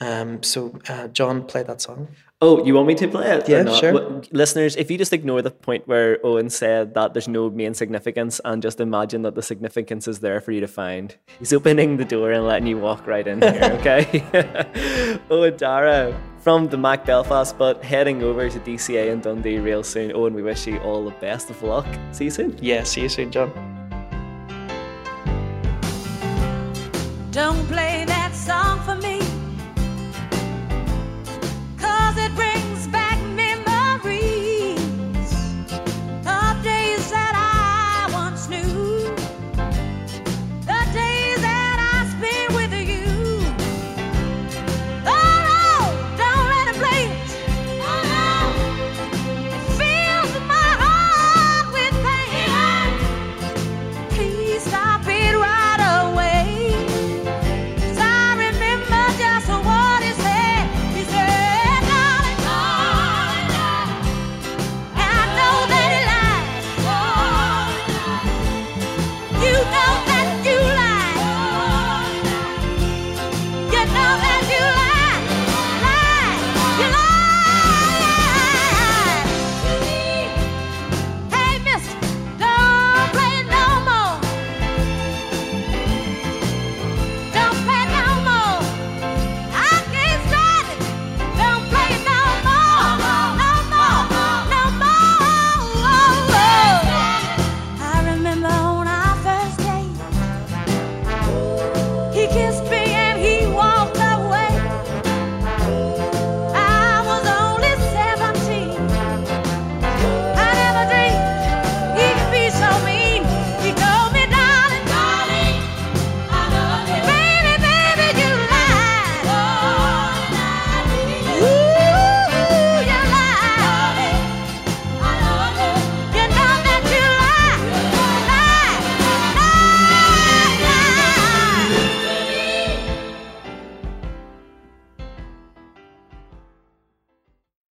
[0.00, 2.08] Um, so uh, John, play that song.
[2.46, 3.48] Oh, you want me to play it?
[3.48, 3.80] or Yeah, not?
[3.80, 3.94] sure.
[3.94, 7.72] Well, listeners, if you just ignore the point where Eoin said that there's no main
[7.72, 11.96] significance and just imagine that the significance is there for you to find, he's opening
[11.96, 14.04] the door and letting you walk right in here, okay?
[14.34, 19.82] Eoin oh, Dara from the Mac Belfast, but heading over to DCA and Dundee real
[19.82, 20.10] soon.
[20.10, 21.86] Eoin, we wish you all the best of luck.
[22.12, 22.58] See you soon.
[22.60, 23.50] Yeah, see you soon, John.
[27.30, 29.33] Don't play that song for me
[32.14, 32.63] does it bring?